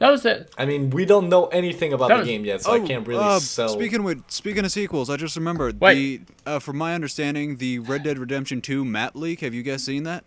[0.03, 0.51] That was it.
[0.57, 3.07] I mean, we don't know anything about That the was- game yet, so I can't
[3.07, 3.69] really uh, sell.
[3.69, 6.27] Speaking with speaking of sequels, I just remembered Wait.
[6.45, 9.39] the uh, from my understanding, the Red Dead Redemption 2 map leak.
[9.39, 10.25] Have you guys seen that?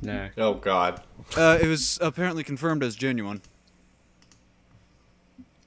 [0.00, 0.28] No.
[0.38, 1.02] oh God.
[1.36, 3.42] Uh, it was apparently confirmed as genuine.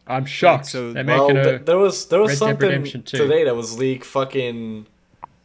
[0.08, 0.68] I'm shocked.
[0.68, 4.06] so- Well, th- there was there was Red something today that was leaked.
[4.06, 4.86] Fucking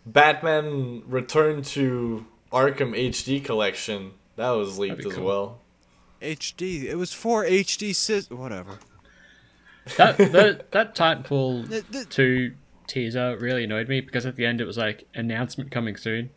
[0.07, 4.13] Batman Return to Arkham HD collection.
[4.37, 5.25] That was leaked as cool.
[5.25, 5.60] well.
[6.21, 6.85] HD.
[6.85, 7.91] It was for HD.
[7.91, 8.79] Sys- whatever.
[9.97, 12.55] that that that Titanfall The- the- two
[12.87, 16.31] teaser really annoyed me because at the end it was like announcement coming soon.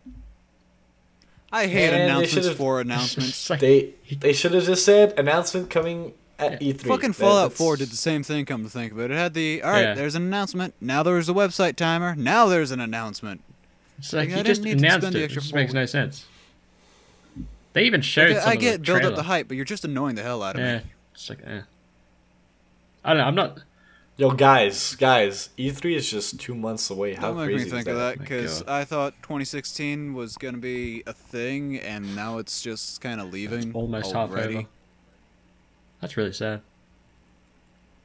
[1.52, 3.50] I hate Man, announcements should've- for announcements.
[3.50, 6.74] like, They they should have just said announcement coming at Yeah.
[6.74, 6.88] E3.
[6.88, 8.46] Fucking Fallout that's- 4 did the same thing.
[8.46, 9.82] Come to think of it, it had the all right.
[9.82, 9.94] Yeah.
[9.94, 10.74] There's an announcement.
[10.82, 12.16] Now there's a website timer.
[12.16, 13.42] Now there's an announcement.
[14.00, 15.18] it's like Like, I you didn't just need to announced spend it.
[15.20, 16.26] the It extra just makes no sense.
[17.74, 19.66] They even showed Okay, some I of get the build up the hype, but you're
[19.66, 20.84] just annoying the hell out of Yeah, me.
[21.14, 21.62] it's like eh.
[23.04, 23.24] I don't know.
[23.26, 23.60] I'm not.
[24.16, 27.16] Yo, guys, guys, E3 is just two months away.
[27.16, 28.18] How Don't make me think is of that?
[28.18, 28.72] that because God.
[28.72, 33.74] I thought 2016 was gonna be a thing, and now it's just kind of leaving.
[33.74, 34.58] almost half already.
[34.58, 34.68] over.
[36.00, 36.62] That's really sad.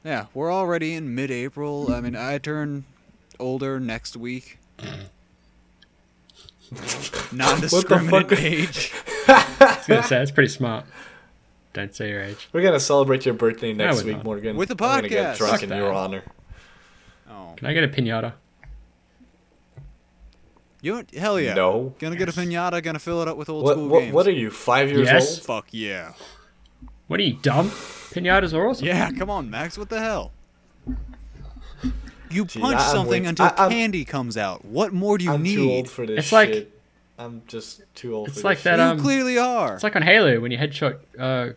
[0.03, 1.91] Yeah, we're already in mid-April.
[1.93, 2.85] I mean, I turn
[3.39, 4.57] older next week.
[7.31, 8.39] Non-discriminate fuck?
[8.39, 8.93] age.
[9.27, 10.85] I was gonna say it's pretty smart.
[11.73, 12.49] Don't say your age.
[12.51, 14.25] We're gonna celebrate your birthday next we're week, not.
[14.25, 14.55] Morgan.
[14.57, 15.37] With the I'm gonna get podcast.
[15.37, 15.77] drunk Fuck in that.
[15.77, 16.23] your honor.
[17.29, 18.33] Oh, Can I get a pinata?
[20.81, 21.53] you hell yeah.
[21.53, 21.93] No.
[21.99, 22.81] Gonna get a pinata.
[22.81, 24.13] Gonna fill it up with old What, school what, games.
[24.13, 25.29] what are you, five years Yes.
[25.37, 25.45] old?
[25.45, 26.13] Fuck yeah.
[27.07, 27.69] What are you dumb?
[27.69, 28.87] Pinatas are awesome.
[28.87, 29.77] Yeah, come on, Max.
[29.77, 30.31] What the hell?
[32.31, 34.63] You Gee, punch I- something way- until I- candy comes out.
[34.65, 35.55] What more do you I'm need?
[35.55, 36.75] too old for this It's like- shit.
[37.17, 38.91] I'm just too old It's for like this that, you shit.
[38.91, 39.73] um, clearly are.
[39.73, 41.49] It's like on Halo when you headshot uh,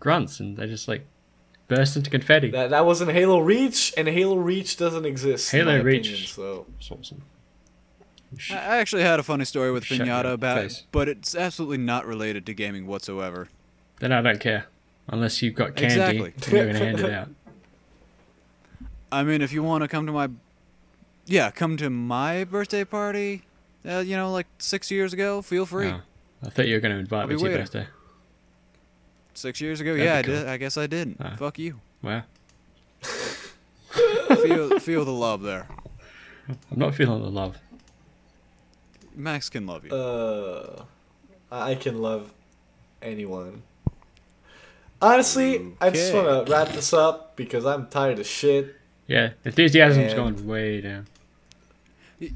[0.00, 1.06] grunts and they just like
[1.68, 2.50] burst into confetti.
[2.50, 5.54] That, that wasn't Halo Reach, and Halo Reach doesn't exist.
[5.54, 6.06] in Halo my Reach.
[6.08, 7.22] Opinion, so It's awesome.
[8.50, 10.80] I I actually had a funny story with Shut pinata about face.
[10.80, 13.48] it, but it's absolutely not related to gaming whatsoever.
[14.00, 14.66] Then I don't care.
[15.10, 16.32] Unless you've got candy Exactly.
[16.34, 17.28] and you're gonna hand it out.
[19.10, 20.28] I mean, if you want to come to my,
[21.26, 23.42] yeah, come to my birthday party,
[23.88, 25.88] uh, you know, like six years ago, feel free.
[25.88, 26.00] Oh,
[26.44, 27.62] I thought you were gonna invite I'll me to your waiting.
[27.64, 27.86] birthday.
[29.34, 30.34] Six years ago, That'd yeah, I cool.
[30.34, 30.48] did.
[30.48, 31.16] I guess I did.
[31.20, 31.36] Ah.
[31.36, 31.80] Fuck you.
[32.02, 32.22] Wow.
[34.42, 35.66] feel feel the love there.
[36.48, 37.58] I'm not feeling the love.
[39.14, 39.90] Max can love you.
[39.92, 40.82] uh,
[41.50, 42.32] I can love
[43.02, 43.62] anyone.
[45.00, 48.74] Honestly, I just want to wrap this up because I'm tired of shit.
[49.08, 51.06] Yeah, enthusiasm's And- gone way down.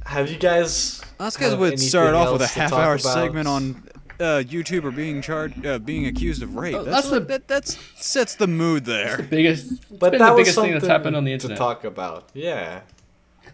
[0.07, 1.01] Have you guys?
[1.21, 3.01] Us guys would start off with a half-hour about?
[3.01, 3.83] segment on
[4.21, 6.75] uh, YouTuber being charged, uh, being accused of rape.
[6.77, 9.23] Oh, that's that's the- that that's sets the mood there.
[9.23, 12.29] Biggest, But that the was biggest thing that's something happened on the to talk about.
[12.33, 12.81] Yeah.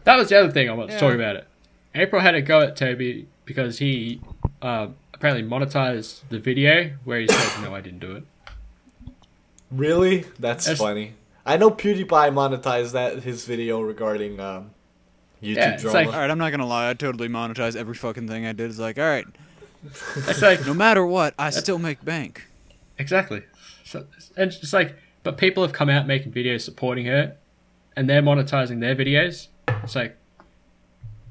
[0.05, 1.47] That was the other thing I want to talk about it.
[1.95, 4.21] April had a go at Toby because he
[4.61, 8.25] uh, apparently monetized the video where he said, "No, I didn't do it."
[9.71, 10.25] Really?
[10.39, 11.15] That's That's- funny.
[11.49, 14.71] I know PewDiePie monetized that his video regarding um,
[15.43, 15.99] YouTube Yeah, drama.
[15.99, 16.91] like- All right, I'm not gonna lie.
[16.91, 18.69] I totally monetize every fucking thing I did.
[18.69, 19.27] It's like, all right,
[20.17, 22.47] It's like no matter what, I still make bank.
[22.99, 23.45] exactly,
[23.85, 27.37] so, and it's like, but people have come out making videos supporting her,
[27.97, 29.49] and they're monetizing their videos.
[29.83, 30.17] It's like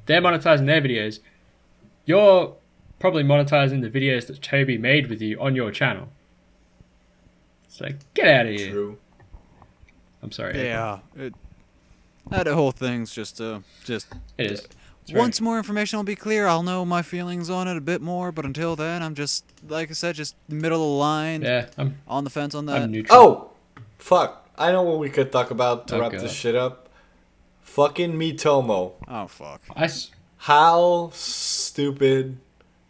[0.08, 1.20] they're monetizing their videos.
[2.06, 2.56] You're
[3.00, 6.08] probably monetizing the videos that Toby made with you on your channel.
[7.66, 8.72] It's like, get out of here.
[8.72, 8.98] True.
[10.28, 10.62] I'm sorry.
[10.62, 11.34] Yeah, it,
[12.30, 14.08] that whole thing's just uh, just
[14.38, 14.68] It is.
[15.02, 17.82] It's very- once more information will be clear, I'll know my feelings on it a
[17.82, 18.34] bit more.
[18.34, 21.98] But until then, I'm just like I said, just middle of the line, Yeah, I'm,
[22.10, 22.82] on the fence on that.
[22.82, 23.18] I'm neutral.
[23.18, 23.52] Oh,
[24.00, 24.50] fuck!
[24.58, 26.20] I know what we could talk about to Oh, wrap God.
[26.22, 26.90] this shit up.
[27.62, 28.94] Fucking Miitomo.
[29.08, 29.62] oh fuck!
[29.76, 32.38] I, s- How stupid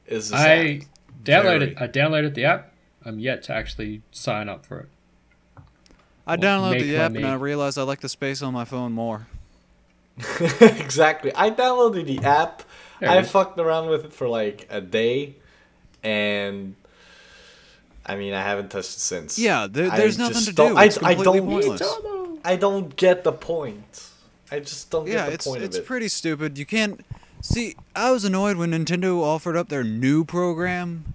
[0.08, 0.40] is this?
[0.40, 0.82] I app?
[1.24, 1.78] downloaded Very.
[1.78, 2.74] I downloaded the app.
[3.06, 4.90] I'm yet to actually sign up for it.
[6.28, 6.38] I Well,
[6.74, 7.42] downloaded the my app and I me.
[7.42, 9.28] realized I like the space on my phone more.
[10.62, 11.32] exactly.
[11.36, 12.64] I downloaded the app.
[13.00, 13.30] There I is.
[13.32, 15.36] fucked around with it for like a day,
[16.04, 16.76] and
[18.06, 19.38] I mean, I haven't touched it since.
[19.40, 20.78] Yeah, there, I there's nothing to don't- do.
[20.78, 21.82] I- It's I don't- pointless.
[22.44, 24.04] I don't get the point.
[24.52, 25.88] I just don't Yeah, get the it's point it's of it.
[25.88, 26.58] pretty stupid.
[26.58, 27.06] You can't
[27.42, 27.76] see.
[27.96, 31.14] I was annoyed when Nintendo offered up their new program,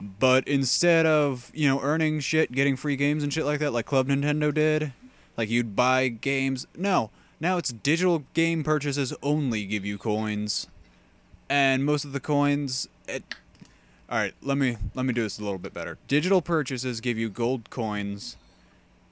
[0.00, 3.86] but instead of you know earning shit, getting free games and shit like that, like
[3.86, 4.92] Club Nintendo did,
[5.36, 6.66] Like you'd buy games.
[6.76, 10.66] No, now it's digital game purchases only give you coins,
[11.48, 12.88] and most of the coins.
[13.06, 13.24] It,
[14.08, 15.98] all right, let me let me do this a little bit better.
[16.08, 18.36] Digital purchases give you gold coins.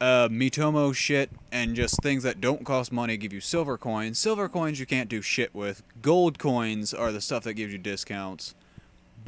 [0.01, 4.17] Uh, Miitomo shit and just things that don't cost money give you silver coins.
[4.17, 5.83] Silver coins you can't do shit with.
[6.01, 8.55] Gold coins are the stuff that gives you discounts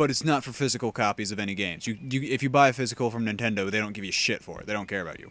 [0.00, 1.86] but it's not for physical copies of any games.
[1.86, 4.58] You, you if you buy a physical from Nintendo, they don't give you shit for
[4.58, 4.66] it.
[4.66, 5.30] They don't care about you.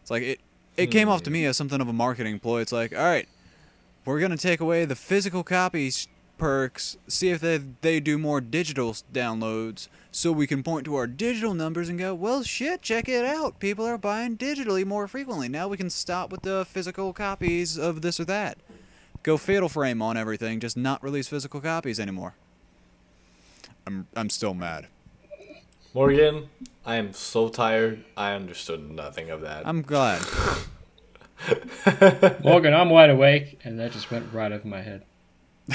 [0.00, 0.40] It's like it
[0.78, 1.48] it came off to me hmm.
[1.48, 2.62] as something of a marketing ploy.
[2.62, 3.28] It's like, all right,
[4.06, 8.94] we're gonna take away the physical copies perks, see if they they do more digital
[9.12, 13.26] downloads, so we can point to our digital numbers and go, well, shit, check it
[13.26, 13.60] out.
[13.60, 15.50] People are buying digitally more frequently.
[15.50, 18.56] Now we can stop with the physical copies of this or that.
[19.22, 22.34] Go Fatal Frame on everything, just not release physical copies anymore.
[23.86, 24.86] I'm I'm still mad.
[25.92, 26.48] Morgan,
[26.84, 28.04] I am so tired.
[28.16, 29.66] I understood nothing of that.
[29.66, 30.22] I'm glad.
[32.42, 35.02] Morgan, I'm wide awake, and that just went right over my head.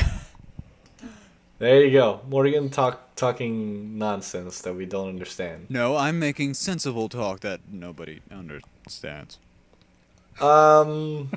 [1.60, 2.22] There you go.
[2.30, 5.66] Morgan talk talking nonsense that we don't understand.
[5.68, 9.40] No, I'm making sensible talk that nobody understands.
[10.40, 11.30] Um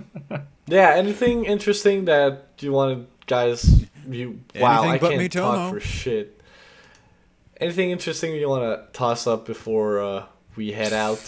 [0.69, 5.75] yeah, anything interesting that you wanted guys you wow, Anything I but can't me, talk
[5.75, 6.41] for shit.
[7.63, 10.25] Anything interesting you want to toss up before uh,
[10.57, 11.23] we head out?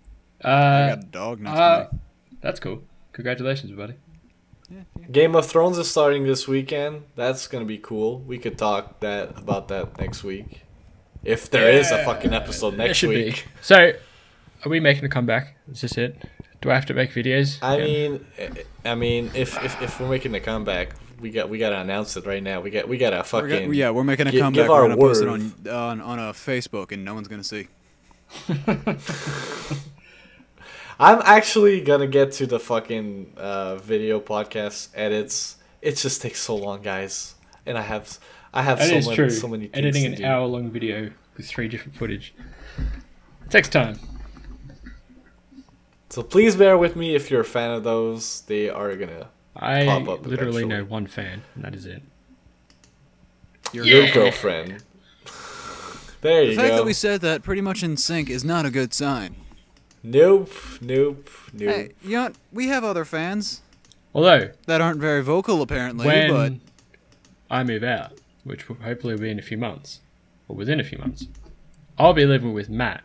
[0.44, 1.98] I Uh, got a dog next uh, to me.
[2.40, 2.82] that's cool.
[3.12, 3.94] Congratulations, buddy.
[5.10, 7.02] Game of Thrones is starting this weekend.
[7.16, 8.20] That's gonna be cool.
[8.20, 10.62] We could talk that about that next week,
[11.24, 13.34] if there is a fucking episode next week.
[13.34, 13.42] be.
[13.60, 13.92] So,
[14.64, 15.56] are we making a comeback?
[15.70, 16.22] Is this it?
[16.62, 17.58] Do I have to make videos?
[17.62, 17.84] I Yeah.
[17.84, 20.90] mean, I- I mean, if, if if we're making a comeback,
[21.20, 22.60] we got we gotta announce it right now.
[22.60, 24.62] We got we gotta We're fucking yeah, we're making a gi- comeback.
[24.62, 25.40] give We're our gonna post it word.
[25.68, 27.68] on, on on a Facebook, and no one's gonna see.
[31.00, 35.56] I'm actually gonna get to the fucking uh, video podcast edits.
[35.82, 37.34] It just takes so long, guys,
[37.66, 38.18] and I have
[38.52, 39.30] I have That so is many true.
[39.30, 40.24] so many things Editing to an do.
[40.24, 42.32] hour long video with three different footage
[42.78, 43.98] it takes time.
[46.10, 48.42] So please bear with me if you're a fan of those.
[48.42, 50.64] They are gonna I Pop up literally eventually.
[50.66, 52.02] know one fan, and that is it.
[53.72, 54.14] Your your Yeah.
[54.14, 54.82] girlfriend.
[56.20, 56.76] there The you fact go.
[56.76, 59.36] that we said that pretty much in sync is not a good sign.
[60.02, 60.50] Nope,
[60.80, 61.70] nope, nope.
[61.70, 63.62] Hey, you know, we have other fans
[64.14, 66.52] Although that aren't very vocal apparently, when but
[67.50, 68.12] I move out,
[68.44, 70.00] which will hopefully will be in a few months,
[70.48, 71.26] or within a few months,
[71.98, 73.02] I'll be living with Matt,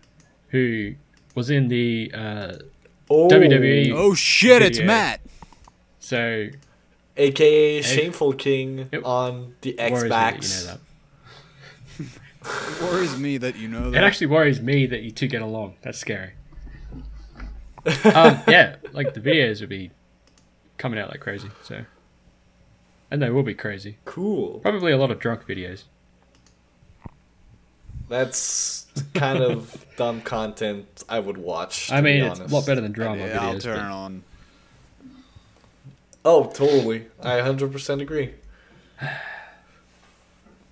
[0.50, 0.96] who
[1.36, 2.54] was in the uh,
[3.10, 3.92] oh, WWE.
[3.94, 5.22] oh shit, it's Matt.
[6.10, 6.48] So
[7.18, 10.80] aka Shameful King It on the worries me that you know that.
[12.42, 14.04] It worries me that you know that.
[14.04, 15.76] It actually worries me that you two get along.
[15.84, 16.32] That's scary.
[17.86, 19.92] um, yeah, like the videos will be
[20.80, 21.52] coming out like crazy.
[21.62, 21.86] So,
[23.12, 23.98] and they will be crazy.
[24.06, 24.62] Cool.
[24.62, 25.84] Probably a lot of drunk videos.
[28.08, 31.92] That's kind of dumb content I would watch.
[31.92, 33.62] I mean, be it's a lot better than drama yeah, I'll videos.
[33.62, 34.24] turn but- on.
[36.26, 37.08] Oh, totally.
[37.22, 38.34] I 100% agree.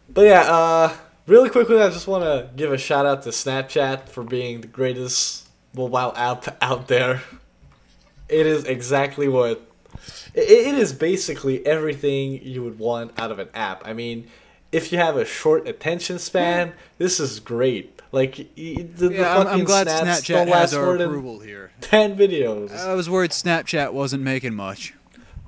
[0.09, 0.93] But yeah, uh,
[1.25, 4.67] really quickly, I just want to give a shout out to Snapchat for being the
[4.67, 7.21] greatest mobile app out there.
[8.29, 9.61] It is exactly what.
[10.35, 13.85] i- It is basically everything you would want out of an app.
[13.87, 14.27] I mean,
[14.71, 17.93] if you have a short attention span, this is great.
[18.11, 21.07] Like, the, the Yeah, I'm, I'm glad snaps Snapchat don't has last our more than
[21.09, 21.71] approval here.
[21.81, 22.71] 10 videos.
[22.75, 24.93] I was worried Snapchat wasn't making much.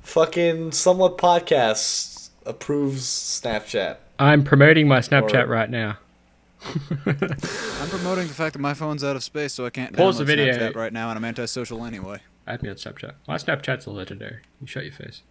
[0.09, 3.97] Fucking somewhat podcast approves Snapchat.
[4.17, 5.97] I'm promoting my Snapchat Or- right now.
[7.05, 10.17] I'm promoting the fact that my phone's out of space, so I can't Pause download
[10.17, 10.53] the video.
[10.57, 12.19] Snapchat right now, and I'm antisocial anyway.
[12.45, 13.13] Add me on Snapchat.
[13.27, 14.39] My Snapchat's a legendary.
[14.59, 15.21] You shut your face.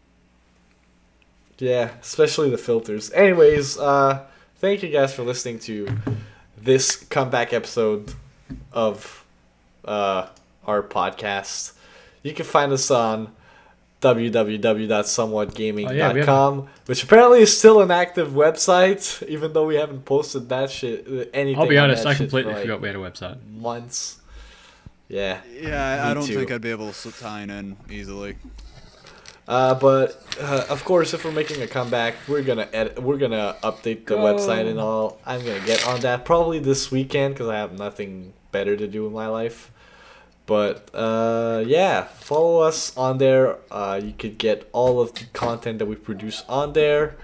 [1.58, 3.10] Yeah, especially the filters.
[3.12, 4.24] Anyways, uh
[4.56, 5.88] thank you guys for listening to
[6.56, 8.14] this comeback episode
[8.72, 9.24] of
[9.84, 10.28] uh
[10.66, 11.72] our podcast.
[12.22, 13.34] You can find us on
[14.00, 21.06] www.somewhatgaming.com, which apparently is still an active website, even though we haven't posted that shit
[21.06, 21.60] uh, anything.
[21.60, 23.38] I'll be honest, I completely for, like, forgot we had a website.
[23.50, 24.20] months.
[25.08, 25.40] Yeah.
[25.52, 26.36] Yeah, I, I don't too.
[26.36, 28.36] think I'd be able to sign in easily.
[29.48, 33.56] Uh, but uh, of course, if we're making a comeback, we're gonna edit, we're gonna
[33.62, 34.18] update the Go.
[34.18, 35.18] website and all.
[35.24, 39.06] I'm gonna get on that probably this weekend because I have nothing better to do
[39.06, 39.72] in my life.
[40.48, 43.58] But uh, yeah, follow us on there.
[43.70, 47.16] Uh, you could get all of the content that we produce on there.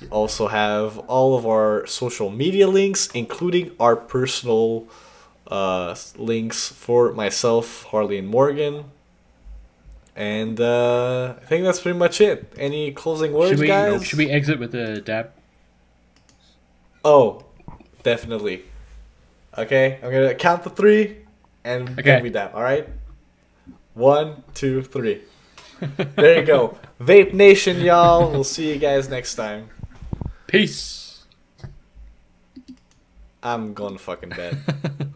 [0.00, 4.88] You also have all of our social media links, including our personal
[5.46, 8.86] uh, links for myself, Harley, and Morgan.
[10.16, 12.50] And uh, I think that's pretty much it.
[12.56, 14.06] Any closing words, Should we guys?
[14.06, 15.32] should we exit with the dab?
[17.04, 17.44] Oh,
[18.02, 18.62] definitely.
[19.58, 21.18] Okay, I'm gonna count the three,
[21.64, 22.02] and Okay.
[22.02, 22.54] then we dab.
[22.54, 22.88] All right.
[23.94, 25.22] One, two, three.
[26.16, 26.78] there you go.
[27.00, 28.30] Vape Nation, y'all.
[28.30, 29.68] We'll see you guys next time.
[30.46, 31.24] Peace.
[33.42, 34.58] I'm going to fucking bed.